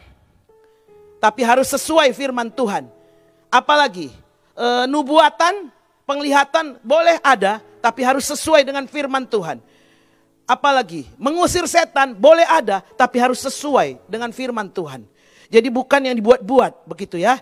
tapi 1.21 1.45
harus 1.45 1.69
sesuai 1.69 2.09
firman 2.17 2.49
Tuhan. 2.49 2.89
Apalagi 3.53 4.09
e, 4.57 4.67
nubuatan 4.89 5.69
penglihatan 6.07 6.79
boleh 6.79 7.19
ada, 7.19 7.59
tapi 7.83 8.01
harus 8.01 8.23
sesuai 8.23 8.63
dengan 8.63 8.87
firman 8.87 9.27
Tuhan. 9.27 9.59
Apalagi 10.47 11.11
mengusir 11.19 11.67
setan 11.67 12.15
boleh 12.15 12.47
ada, 12.47 12.79
tapi 12.95 13.19
harus 13.19 13.43
sesuai 13.43 13.99
dengan 14.07 14.31
firman 14.31 14.71
Tuhan. 14.71 15.03
Jadi 15.51 15.67
bukan 15.67 16.07
yang 16.07 16.15
dibuat-buat, 16.15 16.87
begitu 16.87 17.19
ya. 17.19 17.35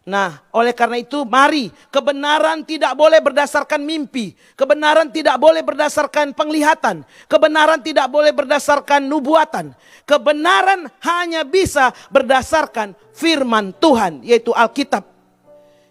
Nah, 0.00 0.40
oleh 0.56 0.72
karena 0.72 0.96
itu 0.96 1.28
mari 1.28 1.68
kebenaran 1.92 2.64
tidak 2.64 2.96
boleh 2.96 3.20
berdasarkan 3.20 3.84
mimpi, 3.84 4.32
kebenaran 4.56 5.12
tidak 5.12 5.36
boleh 5.36 5.60
berdasarkan 5.60 6.32
penglihatan, 6.32 7.04
kebenaran 7.28 7.80
tidak 7.84 8.08
boleh 8.08 8.32
berdasarkan 8.32 9.04
nubuatan. 9.04 9.76
Kebenaran 10.08 10.88
hanya 11.04 11.44
bisa 11.44 11.92
berdasarkan 12.08 12.96
firman 13.12 13.76
Tuhan 13.76 14.24
yaitu 14.24 14.56
Alkitab. 14.56 15.04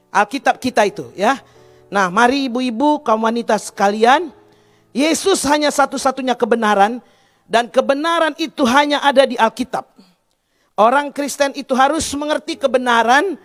Alkitab 0.09 0.57
kita 0.57 0.89
itu 0.89 1.13
ya. 1.13 1.37
Nah, 1.89 2.13
mari 2.13 2.45
ibu-ibu, 2.45 3.01
kaum 3.01 3.25
wanita 3.25 3.57
sekalian, 3.57 4.29
Yesus 4.93 5.41
hanya 5.49 5.73
satu-satunya 5.73 6.37
kebenaran 6.37 7.01
dan 7.49 7.65
kebenaran 7.65 8.37
itu 8.37 8.61
hanya 8.69 9.01
ada 9.01 9.25
di 9.25 9.33
Alkitab. 9.33 9.89
Orang 10.77 11.09
Kristen 11.11 11.51
itu 11.57 11.73
harus 11.73 12.05
mengerti 12.13 12.55
kebenaran 12.55 13.35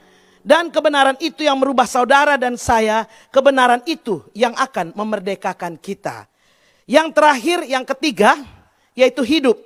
dan 0.45 0.68
kebenaran 0.68 1.16
itu 1.24 1.40
yang 1.40 1.57
merubah 1.57 1.88
saudara 1.88 2.36
dan 2.36 2.61
saya, 2.61 3.09
kebenaran 3.32 3.80
itu 3.88 4.20
yang 4.36 4.53
akan 4.53 4.92
memerdekakan 4.92 5.80
kita. 5.80 6.28
Yang 6.84 7.16
terakhir, 7.16 7.59
yang 7.64 7.82
ketiga, 7.82 8.45
yaitu 8.92 9.24
hidup. 9.24 9.57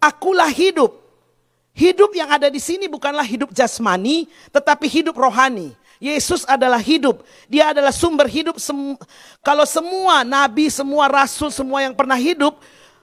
Akulah 0.00 0.48
hidup 0.48 1.05
Hidup 1.76 2.16
yang 2.16 2.32
ada 2.32 2.48
di 2.48 2.56
sini 2.56 2.88
bukanlah 2.88 3.20
hidup 3.20 3.52
jasmani, 3.52 4.32
tetapi 4.48 4.88
hidup 4.88 5.12
rohani. 5.12 5.76
Yesus 6.00 6.48
adalah 6.48 6.80
hidup. 6.80 7.20
Dia 7.52 7.76
adalah 7.76 7.92
sumber 7.92 8.24
hidup. 8.24 8.56
Sem 8.56 8.96
kalau 9.44 9.68
semua 9.68 10.24
nabi, 10.24 10.72
semua 10.72 11.04
rasul, 11.04 11.52
semua 11.52 11.84
yang 11.84 11.92
pernah 11.92 12.16
hidup, 12.16 12.56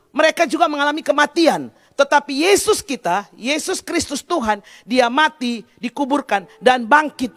mereka 0.10 0.50
juga 0.50 0.66
mengalami 0.66 1.06
kematian. 1.06 1.70
Tetapi 1.94 2.50
Yesus 2.50 2.82
kita, 2.82 3.30
Yesus 3.38 3.78
Kristus 3.78 4.26
Tuhan, 4.26 4.66
dia 4.82 5.06
mati, 5.06 5.62
dikuburkan, 5.78 6.50
dan 6.58 6.90
bangkit. 6.90 7.30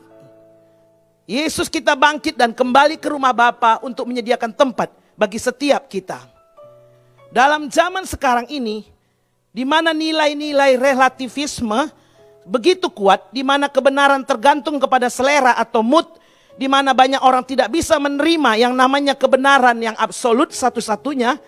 Yesus 1.29 1.69
kita 1.69 1.93
bangkit 1.93 2.41
dan 2.41 2.57
kembali 2.57 2.97
ke 2.97 3.13
rumah 3.13 3.37
Bapa 3.37 3.77
untuk 3.85 4.09
menyediakan 4.09 4.57
tempat 4.57 4.89
bagi 5.21 5.37
setiap 5.37 5.85
kita. 5.85 6.17
Dalam 7.29 7.69
zaman 7.69 8.09
sekarang 8.09 8.49
ini, 8.49 8.96
di 9.57 9.65
mana 9.65 9.97
nilai-nilai 9.97 10.77
relativisme 10.77 11.89
begitu 12.45 12.93
kuat, 12.93 13.33
di 13.33 13.41
mana 13.41 13.73
kebenaran 13.73 14.21
tergantung 14.21 14.77
kepada 14.77 15.09
selera 15.09 15.57
atau 15.57 15.81
mood, 15.81 16.05
di 16.61 16.69
mana 16.69 16.93
banyak 16.93 17.25
orang 17.25 17.41
tidak 17.41 17.73
bisa 17.73 17.97
menerima 17.97 18.61
yang 18.61 18.77
namanya 18.77 19.17
kebenaran 19.17 19.81
yang 19.81 19.97
absolut 19.97 20.53
satu-satunya, 20.53 21.41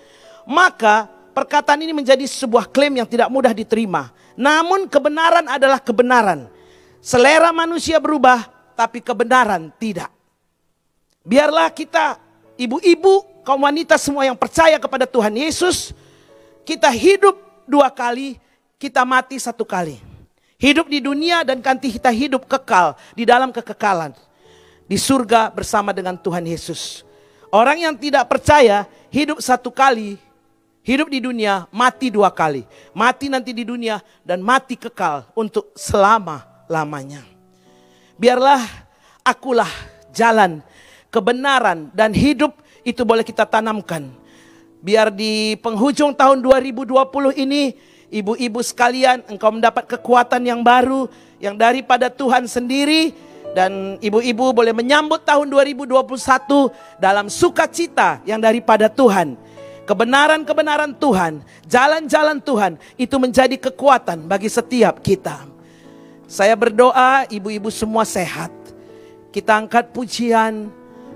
maka 0.48 1.04
perkataan 1.36 1.84
ini 1.84 1.92
menjadi 1.92 2.24
sebuah 2.24 2.72
klaim 2.72 2.96
yang 2.96 3.04
tidak 3.04 3.28
mudah 3.28 3.52
diterima. 3.52 4.08
Namun 4.40 4.88
kebenaran 4.88 5.44
adalah 5.44 5.76
kebenaran. 5.76 6.48
Selera 7.04 7.52
manusia 7.52 8.00
berubah, 8.00 8.48
tapi 8.72 9.04
kebenaran 9.04 9.68
tidak. 9.76 10.08
Biarlah 11.28 11.68
kita, 11.76 12.16
ibu-ibu, 12.56 13.44
kaum 13.44 13.68
wanita 13.68 14.00
semua 14.00 14.24
yang 14.24 14.38
percaya 14.38 14.80
kepada 14.80 15.04
Tuhan 15.04 15.36
Yesus, 15.36 15.92
kita 16.64 16.88
hidup 16.88 17.47
dua 17.68 17.92
kali, 17.92 18.40
kita 18.80 19.04
mati 19.04 19.36
satu 19.36 19.68
kali. 19.68 20.00
Hidup 20.58 20.90
di 20.90 20.98
dunia 20.98 21.46
dan 21.46 21.62
ganti 21.62 21.92
kita 21.94 22.10
hidup 22.10 22.48
kekal 22.48 22.98
di 23.14 23.22
dalam 23.22 23.54
kekekalan. 23.54 24.10
Di 24.88 24.96
surga 24.96 25.52
bersama 25.52 25.92
dengan 25.92 26.16
Tuhan 26.16 26.42
Yesus. 26.48 27.04
Orang 27.52 27.78
yang 27.78 27.94
tidak 27.94 28.26
percaya 28.26 28.88
hidup 29.12 29.38
satu 29.38 29.68
kali, 29.68 30.16
hidup 30.82 31.12
di 31.12 31.20
dunia, 31.20 31.68
mati 31.68 32.08
dua 32.08 32.32
kali. 32.32 32.64
Mati 32.96 33.28
nanti 33.28 33.52
di 33.52 33.62
dunia 33.68 34.00
dan 34.24 34.40
mati 34.40 34.74
kekal 34.74 35.28
untuk 35.36 35.70
selama-lamanya. 35.76 37.22
Biarlah 38.16 38.64
akulah 39.22 39.70
jalan, 40.10 40.64
kebenaran 41.12 41.92
dan 41.92 42.10
hidup 42.16 42.56
itu 42.82 43.04
boleh 43.04 43.22
kita 43.22 43.44
tanamkan. 43.44 44.08
Biar 44.78 45.10
di 45.10 45.58
penghujung 45.58 46.14
tahun 46.14 46.38
2020 46.38 46.94
ini 47.34 47.74
ibu-ibu 48.14 48.62
sekalian, 48.62 49.26
engkau 49.26 49.50
mendapat 49.50 49.90
kekuatan 49.90 50.46
yang 50.46 50.62
baru 50.62 51.10
yang 51.42 51.58
daripada 51.58 52.06
Tuhan 52.06 52.46
sendiri 52.46 53.10
dan 53.58 53.98
ibu-ibu 53.98 54.54
boleh 54.54 54.70
menyambut 54.70 55.26
tahun 55.26 55.50
2021 55.50 55.98
dalam 57.02 57.26
sukacita 57.26 58.22
yang 58.22 58.38
daripada 58.38 58.86
Tuhan. 58.86 59.34
Kebenaran-kebenaran 59.82 60.94
Tuhan, 61.00 61.42
jalan-jalan 61.64 62.38
Tuhan 62.44 62.72
itu 63.00 63.16
menjadi 63.18 63.56
kekuatan 63.56 64.30
bagi 64.30 64.46
setiap 64.46 65.00
kita. 65.02 65.48
Saya 66.28 66.54
berdoa 66.54 67.24
ibu-ibu 67.32 67.72
semua 67.72 68.04
sehat. 68.04 68.52
Kita 69.32 69.58
angkat 69.58 69.90
pujian, 69.96 70.68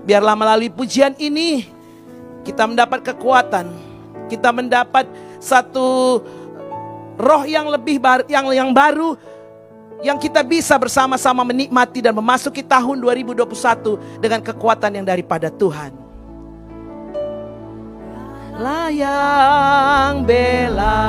biarlah 0.03 0.33
melalui 0.33 0.73
pujian 0.73 1.13
ini 1.21 1.69
kita 2.43 2.67
mendapat 2.67 2.99
kekuatan. 3.01 3.71
Kita 4.27 4.51
mendapat 4.55 5.07
satu 5.39 6.19
roh 7.19 7.43
yang 7.43 7.67
lebih 7.71 7.99
bar, 7.99 8.23
yang 8.27 8.47
yang 8.51 8.71
baru 8.71 9.15
yang 10.03 10.19
kita 10.19 10.43
bisa 10.43 10.75
bersama-sama 10.75 11.47
menikmati 11.47 12.03
dan 12.03 12.11
memasuki 12.11 12.59
tahun 12.59 12.99
2021 12.99 14.19
dengan 14.19 14.43
kekuatan 14.43 14.99
yang 14.99 15.07
daripada 15.07 15.47
Tuhan. 15.47 15.95
Layang 18.59 20.27
bela 20.27 20.99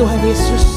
Amin 0.00 0.32
Tuhan 0.32 0.69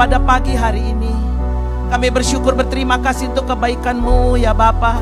pada 0.00 0.16
pagi 0.16 0.56
hari 0.56 0.80
ini. 0.80 1.12
Kami 1.92 2.08
bersyukur 2.08 2.56
berterima 2.56 2.96
kasih 3.04 3.36
untuk 3.36 3.52
kebaikan-Mu 3.52 4.40
ya 4.40 4.56
Bapa. 4.56 4.96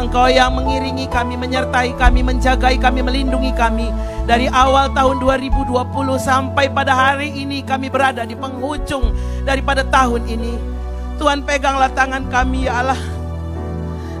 Engkau 0.00 0.32
yang 0.32 0.56
mengiringi 0.56 1.12
kami, 1.12 1.36
menyertai 1.36 1.92
kami, 2.00 2.24
menjagai 2.24 2.80
kami, 2.80 3.04
melindungi 3.04 3.52
kami. 3.52 3.92
Dari 4.24 4.48
awal 4.48 4.96
tahun 4.96 5.20
2020 5.20 5.76
sampai 6.16 6.72
pada 6.72 6.96
hari 6.96 7.36
ini 7.36 7.60
kami 7.60 7.92
berada 7.92 8.24
di 8.24 8.32
penghujung 8.32 9.12
daripada 9.44 9.84
tahun 9.84 10.24
ini. 10.24 10.56
Tuhan 11.20 11.44
peganglah 11.44 11.92
tangan 11.92 12.24
kami 12.32 12.64
ya 12.64 12.80
Allah. 12.80 13.02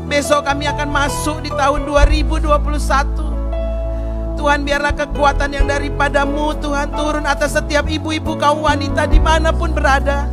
Besok 0.04 0.44
kami 0.44 0.68
akan 0.68 0.88
masuk 0.92 1.40
di 1.40 1.48
tahun 1.48 1.88
2021. 1.88 3.29
Tuhan 4.40 4.64
biarlah 4.64 4.96
kekuatan 4.96 5.52
yang 5.52 5.68
daripadamu 5.68 6.56
Tuhan 6.64 6.96
turun 6.96 7.28
atas 7.28 7.60
setiap 7.60 7.84
ibu-ibu 7.84 8.40
kaum 8.40 8.64
wanita 8.64 9.04
di 9.04 9.20
mana 9.20 9.52
pun 9.52 9.68
berada. 9.76 10.24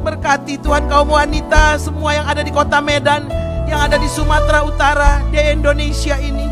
Berkati 0.00 0.56
Tuhan 0.56 0.88
kaum 0.88 1.12
wanita 1.12 1.76
semua 1.76 2.16
yang 2.16 2.24
ada 2.24 2.40
di 2.40 2.48
kota 2.48 2.80
Medan, 2.80 3.28
yang 3.68 3.84
ada 3.84 4.00
di 4.00 4.08
Sumatera 4.08 4.64
Utara, 4.64 5.20
di 5.28 5.36
Indonesia 5.44 6.16
ini. 6.16 6.48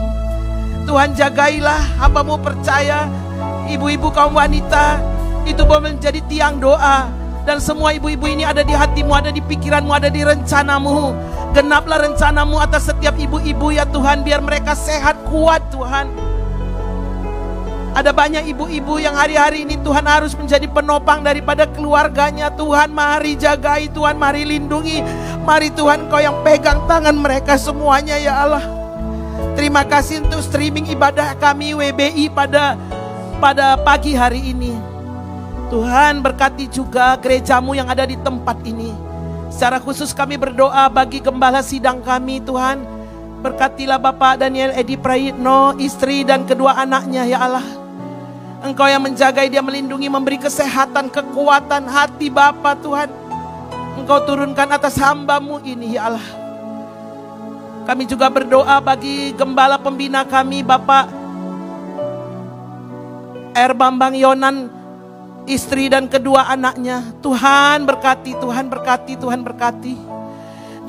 Tuhan 0.84 1.16
jagailah 1.16 1.96
hambamu 1.96 2.36
percaya 2.44 3.08
ibu-ibu 3.72 4.12
kaum 4.12 4.36
wanita 4.36 5.00
itu 5.48 5.64
boleh 5.64 5.96
menjadi 5.96 6.20
tiang 6.28 6.60
doa 6.60 7.08
dan 7.48 7.56
semua 7.56 7.96
ibu-ibu 7.96 8.28
ini 8.28 8.44
ada 8.44 8.60
di 8.60 8.76
hatimu, 8.76 9.16
ada 9.16 9.32
di 9.32 9.40
pikiranmu, 9.40 9.96
ada 9.96 10.12
di 10.12 10.20
rencanamu. 10.20 11.16
Genaplah 11.56 12.04
rencanamu 12.04 12.60
atas 12.60 12.92
setiap 12.92 13.16
ibu-ibu 13.16 13.72
ya 13.72 13.88
Tuhan, 13.88 14.28
biar 14.28 14.44
mereka 14.44 14.76
sehat 14.76 15.16
kuat 15.32 15.64
Tuhan. 15.72 16.35
Ada 17.96 18.12
banyak 18.12 18.52
ibu-ibu 18.52 19.00
yang 19.00 19.16
hari-hari 19.16 19.64
ini 19.64 19.80
Tuhan 19.80 20.04
harus 20.04 20.36
menjadi 20.36 20.68
penopang 20.68 21.24
daripada 21.24 21.64
keluarganya. 21.64 22.52
Tuhan 22.52 22.92
mari 22.92 23.40
jagai, 23.40 23.88
Tuhan 23.88 24.20
mari 24.20 24.44
lindungi. 24.44 25.00
Mari 25.48 25.72
Tuhan 25.72 26.04
kau 26.12 26.20
yang 26.20 26.36
pegang 26.44 26.84
tangan 26.84 27.16
mereka 27.16 27.56
semuanya 27.56 28.20
ya 28.20 28.44
Allah. 28.44 28.60
Terima 29.56 29.80
kasih 29.80 30.28
untuk 30.28 30.44
streaming 30.44 30.92
ibadah 30.92 31.40
kami 31.40 31.72
WBI 31.72 32.28
pada 32.36 32.76
pada 33.40 33.80
pagi 33.80 34.12
hari 34.12 34.52
ini. 34.52 34.76
Tuhan 35.72 36.20
berkati 36.20 36.68
juga 36.68 37.16
gerejamu 37.16 37.72
yang 37.72 37.88
ada 37.88 38.04
di 38.04 38.20
tempat 38.20 38.60
ini. 38.68 38.92
Secara 39.48 39.80
khusus 39.80 40.12
kami 40.12 40.36
berdoa 40.36 40.92
bagi 40.92 41.24
gembala 41.24 41.64
sidang 41.64 42.04
kami 42.04 42.44
Tuhan. 42.44 42.84
Berkatilah 43.40 43.96
Bapak 43.96 44.44
Daniel 44.44 44.76
Edi 44.76 45.00
Prayitno, 45.00 45.72
istri 45.80 46.28
dan 46.28 46.44
kedua 46.44 46.76
anaknya 46.76 47.24
ya 47.24 47.40
Allah. 47.40 47.85
Engkau 48.66 48.90
yang 48.90 48.98
menjaga 48.98 49.46
dia 49.46 49.62
melindungi, 49.62 50.10
memberi 50.10 50.42
kesehatan, 50.42 51.06
kekuatan 51.06 51.86
hati 51.86 52.26
Bapa 52.26 52.74
Tuhan. 52.74 53.06
Engkau 53.94 54.26
turunkan 54.26 54.66
atas 54.74 54.98
hambamu 54.98 55.62
ini 55.62 55.94
ya 55.94 56.10
Allah. 56.10 56.26
Kami 57.86 58.10
juga 58.10 58.26
berdoa 58.26 58.82
bagi 58.82 59.30
gembala 59.38 59.78
pembina 59.78 60.26
kami 60.26 60.66
Bapak 60.66 61.06
R. 63.54 63.72
Bambang 63.78 64.18
Yonan, 64.18 64.66
istri 65.46 65.86
dan 65.86 66.10
kedua 66.10 66.50
anaknya. 66.50 67.06
Tuhan 67.22 67.86
berkati, 67.86 68.34
Tuhan 68.36 68.66
berkati, 68.66 69.14
Tuhan 69.14 69.40
berkati. 69.46 69.94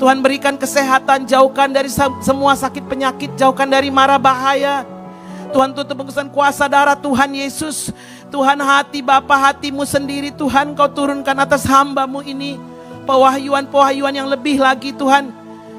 Tuhan 0.02 0.18
berikan 0.18 0.58
kesehatan, 0.58 1.30
jauhkan 1.30 1.70
dari 1.70 1.90
semua 2.22 2.58
sakit 2.58 2.90
penyakit, 2.90 3.38
jauhkan 3.38 3.70
dari 3.70 3.88
mara 3.94 4.18
bahaya. 4.18 4.97
Tuhan 5.48 5.72
tutup 5.72 6.04
bungkusan 6.04 6.28
kuasa 6.28 6.68
darah 6.68 6.96
Tuhan 6.96 7.32
Yesus. 7.32 7.88
Tuhan 8.28 8.60
hati 8.60 9.00
Bapa 9.00 9.34
hatimu 9.34 9.82
sendiri 9.88 10.28
Tuhan 10.28 10.76
kau 10.76 10.88
turunkan 10.88 11.36
atas 11.40 11.64
hambamu 11.64 12.20
ini. 12.20 12.60
Pewahyuan-pewahyuan 13.08 14.12
yang 14.12 14.28
lebih 14.28 14.60
lagi 14.60 14.92
Tuhan. 14.92 15.32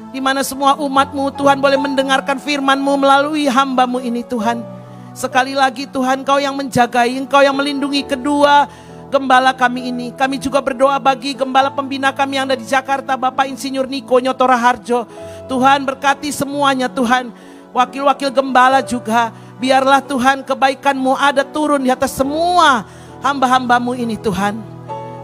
Di 0.09 0.17
mana 0.17 0.41
semua 0.41 0.74
umatmu 0.74 1.30
Tuhan 1.38 1.61
boleh 1.61 1.78
mendengarkan 1.78 2.41
firmanmu 2.41 2.97
melalui 2.97 3.45
hambamu 3.45 4.01
ini 4.01 4.26
Tuhan. 4.26 4.65
Sekali 5.13 5.53
lagi 5.53 5.86
Tuhan 5.86 6.26
kau 6.26 6.41
yang 6.41 6.57
menjagai, 6.57 7.13
engkau 7.13 7.45
yang 7.45 7.53
melindungi 7.53 8.01
kedua 8.09 8.65
gembala 9.09 9.53
kami 9.53 9.89
ini. 9.93 10.07
Kami 10.13 10.41
juga 10.41 10.61
berdoa 10.61 10.97
bagi 10.97 11.38
gembala 11.38 11.70
pembina 11.70 12.09
kami 12.09 12.41
yang 12.41 12.49
ada 12.49 12.57
di 12.57 12.65
Jakarta, 12.65 13.17
Bapak 13.17 13.49
Insinyur 13.49 13.86
Niko 13.86 14.17
Nyotora 14.17 14.57
Harjo. 14.57 15.05
Tuhan 15.45 15.86
berkati 15.86 16.34
semuanya 16.34 16.89
Tuhan. 16.89 17.30
Wakil-wakil 17.70 18.34
gembala 18.34 18.82
juga. 18.82 19.30
Biarlah 19.60 19.99
Tuhan 19.99 20.47
kebaikanmu 20.47 21.20
ada 21.20 21.43
turun 21.43 21.84
di 21.84 21.91
atas 21.91 22.16
semua 22.16 22.88
hamba-hambamu 23.20 23.91
ini 23.91 24.16
Tuhan. 24.16 24.55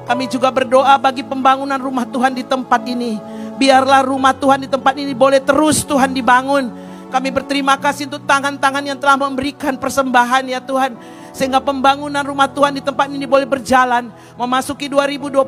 Kami 0.05 0.27
juga 0.27 0.51
berdoa 0.51 0.91
bagi 0.99 1.23
pembangunan 1.23 1.79
rumah 1.79 2.03
Tuhan 2.03 2.35
di 2.35 2.43
tempat 2.43 2.83
ini. 2.83 3.15
Biarlah 3.55 4.03
rumah 4.03 4.35
Tuhan 4.35 4.67
di 4.67 4.69
tempat 4.69 4.91
ini 4.99 5.15
boleh 5.15 5.39
terus 5.39 5.87
Tuhan 5.87 6.11
dibangun. 6.11 6.67
Kami 7.07 7.31
berterima 7.31 7.79
kasih 7.79 8.11
untuk 8.11 8.27
tangan-tangan 8.27 8.83
yang 8.83 8.99
telah 8.99 9.15
memberikan 9.15 9.79
persembahan 9.79 10.51
ya 10.51 10.59
Tuhan. 10.59 10.99
Sehingga 11.31 11.63
pembangunan 11.63 12.21
rumah 12.27 12.51
Tuhan 12.51 12.75
di 12.75 12.83
tempat 12.83 13.07
ini 13.07 13.23
boleh 13.23 13.47
berjalan. 13.47 14.11
Memasuki 14.35 14.91
2021 14.91 15.47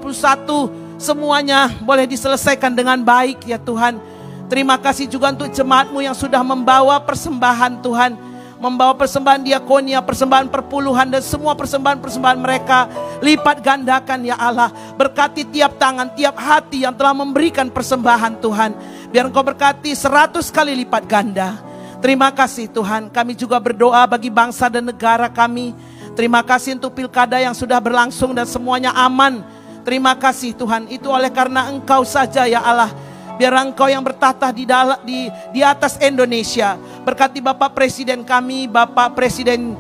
semuanya 0.96 1.68
boleh 1.84 2.08
diselesaikan 2.08 2.72
dengan 2.72 3.04
baik 3.04 3.44
ya 3.44 3.60
Tuhan. 3.60 4.00
Terima 4.48 4.80
kasih 4.80 5.12
juga 5.12 5.36
untuk 5.36 5.52
jemaatmu 5.52 6.00
yang 6.00 6.16
sudah 6.16 6.40
membawa 6.40 7.04
persembahan 7.04 7.84
Tuhan 7.84 8.37
membawa 8.58 8.94
persembahan 8.98 9.46
diakonia, 9.46 10.02
persembahan 10.02 10.50
perpuluhan 10.50 11.08
dan 11.10 11.22
semua 11.22 11.54
persembahan-persembahan 11.54 12.40
mereka 12.42 12.90
lipat 13.22 13.62
gandakan 13.62 14.26
ya 14.26 14.36
Allah. 14.38 14.74
Berkati 14.98 15.46
tiap 15.50 15.78
tangan, 15.78 16.14
tiap 16.18 16.36
hati 16.38 16.84
yang 16.86 16.94
telah 16.98 17.14
memberikan 17.14 17.70
persembahan 17.70 18.42
Tuhan. 18.42 18.72
Biar 19.14 19.30
engkau 19.30 19.46
berkati 19.46 19.94
seratus 19.94 20.50
kali 20.50 20.74
lipat 20.84 21.04
ganda. 21.06 21.58
Terima 21.98 22.30
kasih 22.30 22.70
Tuhan. 22.70 23.10
Kami 23.10 23.34
juga 23.34 23.58
berdoa 23.58 24.06
bagi 24.06 24.30
bangsa 24.30 24.70
dan 24.70 24.86
negara 24.86 25.30
kami. 25.30 25.74
Terima 26.14 26.42
kasih 26.42 26.78
untuk 26.78 26.98
pilkada 26.98 27.38
yang 27.42 27.54
sudah 27.54 27.78
berlangsung 27.78 28.34
dan 28.34 28.46
semuanya 28.46 28.94
aman. 28.94 29.42
Terima 29.86 30.14
kasih 30.18 30.54
Tuhan. 30.58 30.90
Itu 30.92 31.10
oleh 31.14 31.30
karena 31.32 31.70
Engkau 31.70 32.04
saja 32.06 32.46
ya 32.46 32.62
Allah. 32.62 32.92
Biar 33.38 33.54
Engkau 33.54 33.86
yang 33.86 34.02
bertata 34.02 34.50
di 34.50 34.66
di 35.06 35.30
di 35.54 35.62
atas 35.62 36.02
Indonesia. 36.02 36.74
Berkati 37.06 37.38
Bapak 37.40 37.78
Presiden 37.78 38.26
kami, 38.26 38.66
Bapak 38.66 39.14
Presiden 39.14 39.78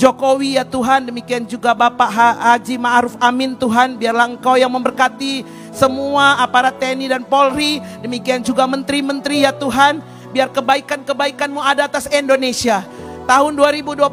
Jokowi 0.00 0.56
ya 0.56 0.64
Tuhan, 0.64 1.12
demikian 1.12 1.44
juga 1.44 1.76
Bapak 1.76 2.08
Haji 2.08 2.80
Ma'ruf 2.80 3.20
Amin 3.20 3.52
Tuhan, 3.52 4.00
biarlah 4.00 4.32
Engkau 4.32 4.56
yang 4.56 4.72
memberkati 4.72 5.44
semua 5.76 6.40
aparat 6.40 6.80
TNI 6.80 7.12
dan 7.12 7.22
Polri, 7.28 7.84
demikian 8.00 8.40
juga 8.40 8.64
menteri-menteri 8.64 9.44
ya 9.44 9.52
Tuhan, 9.52 10.00
biar 10.32 10.48
kebaikan-kebaikanmu 10.56 11.60
ada 11.60 11.84
atas 11.84 12.08
Indonesia. 12.08 12.80
Tahun 13.28 13.52
2021 13.52 14.08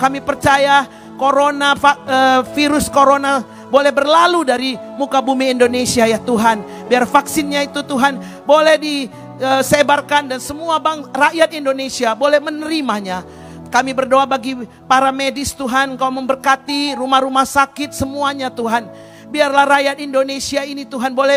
kami 0.00 0.24
percaya 0.24 0.88
corona 1.20 1.76
uh, 1.76 2.40
virus 2.56 2.88
corona 2.88 3.44
boleh 3.68 3.92
berlalu 3.92 4.40
dari 4.44 4.70
muka 4.96 5.20
bumi 5.20 5.52
Indonesia 5.52 6.04
ya 6.08 6.20
Tuhan. 6.20 6.88
Biar 6.88 7.04
vaksinnya 7.04 7.68
itu 7.68 7.84
Tuhan 7.84 8.44
boleh 8.44 8.76
disebarkan 8.80 10.34
dan 10.34 10.40
semua 10.40 10.80
bang 10.80 11.04
rakyat 11.08 11.52
Indonesia 11.54 12.12
boleh 12.16 12.40
menerimanya. 12.40 13.22
Kami 13.68 13.92
berdoa 13.92 14.24
bagi 14.24 14.56
para 14.88 15.12
medis 15.12 15.52
Tuhan, 15.52 16.00
Kau 16.00 16.08
memberkati 16.08 16.96
rumah-rumah 16.96 17.44
sakit 17.44 17.92
semuanya 17.92 18.48
Tuhan. 18.48 18.88
Biarlah 19.28 19.68
rakyat 19.68 20.00
Indonesia 20.00 20.64
ini 20.64 20.88
Tuhan 20.88 21.12
boleh 21.12 21.36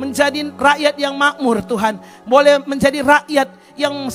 menjadi 0.00 0.48
rakyat 0.48 0.96
yang 0.96 1.12
makmur 1.12 1.60
Tuhan. 1.60 2.00
Boleh 2.24 2.64
menjadi 2.64 3.04
rakyat 3.04 3.52
yang 3.76 4.08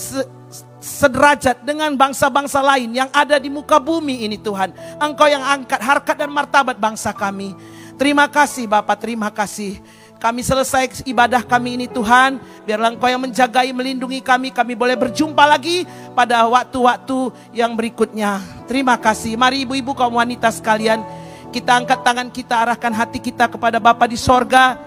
sederajat 0.84 1.64
dengan 1.64 1.96
bangsa-bangsa 1.96 2.60
lain 2.60 2.92
yang 2.92 3.08
ada 3.16 3.40
di 3.40 3.48
muka 3.48 3.80
bumi 3.80 4.28
ini 4.28 4.36
Tuhan. 4.36 4.76
Engkau 5.00 5.32
yang 5.32 5.40
angkat 5.40 5.80
harkat 5.80 6.16
dan 6.20 6.28
martabat 6.28 6.76
bangsa 6.76 7.16
kami. 7.16 7.56
Terima 7.96 8.28
kasih 8.28 8.68
Bapak, 8.68 9.00
terima 9.00 9.32
kasih. 9.32 9.80
Kami 10.20 10.44
selesai 10.44 11.04
ibadah 11.08 11.44
kami 11.44 11.80
ini 11.80 11.88
Tuhan. 11.88 12.40
Biarlah 12.68 12.96
Engkau 12.96 13.12
yang 13.12 13.24
menjagai, 13.24 13.72
melindungi 13.76 14.20
kami. 14.24 14.52
Kami 14.52 14.76
boleh 14.76 14.96
berjumpa 14.96 15.44
lagi 15.44 15.84
pada 16.16 16.48
waktu-waktu 16.48 17.32
yang 17.56 17.76
berikutnya. 17.76 18.40
Terima 18.68 18.96
kasih. 18.96 19.36
Mari 19.36 19.68
ibu-ibu 19.68 19.92
kaum 19.92 20.16
wanita 20.16 20.48
sekalian. 20.52 21.04
Kita 21.52 21.76
angkat 21.76 22.08
tangan 22.08 22.32
kita, 22.32 22.56
arahkan 22.56 22.96
hati 22.96 23.20
kita 23.20 23.52
kepada 23.52 23.84
Bapa 23.84 24.08
di 24.08 24.16
sorga. 24.16 24.80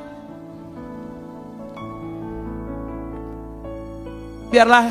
Biarlah 4.48 4.88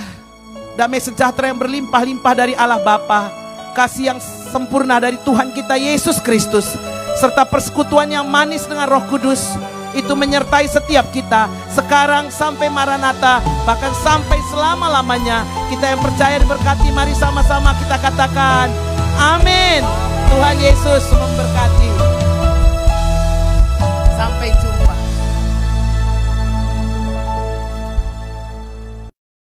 damai 0.76 1.00
sejahtera 1.00 1.50
yang 1.50 1.60
berlimpah-limpah 1.60 2.34
dari 2.36 2.54
Allah 2.54 2.84
Bapa, 2.84 3.32
kasih 3.74 4.16
yang 4.16 4.20
sempurna 4.52 5.00
dari 5.00 5.16
Tuhan 5.24 5.56
kita 5.56 5.80
Yesus 5.80 6.20
Kristus, 6.20 6.76
serta 7.20 7.48
persekutuan 7.48 8.12
yang 8.12 8.28
manis 8.28 8.68
dengan 8.68 8.92
Roh 8.92 9.04
Kudus. 9.08 9.56
Itu 9.96 10.12
menyertai 10.12 10.68
setiap 10.68 11.08
kita 11.16 11.48
sekarang 11.72 12.28
sampai 12.28 12.68
Maranatha 12.68 13.40
bahkan 13.64 13.96
sampai 14.04 14.44
selama-lamanya. 14.52 15.48
Kita 15.72 15.96
yang 15.96 16.04
percaya 16.04 16.36
diberkati 16.36 16.92
mari 16.92 17.16
sama-sama 17.16 17.72
kita 17.80 17.96
katakan 18.04 18.68
amin. 19.16 19.80
Tuhan 20.28 20.60
Yesus 20.60 21.04
memberkati. 21.16 21.85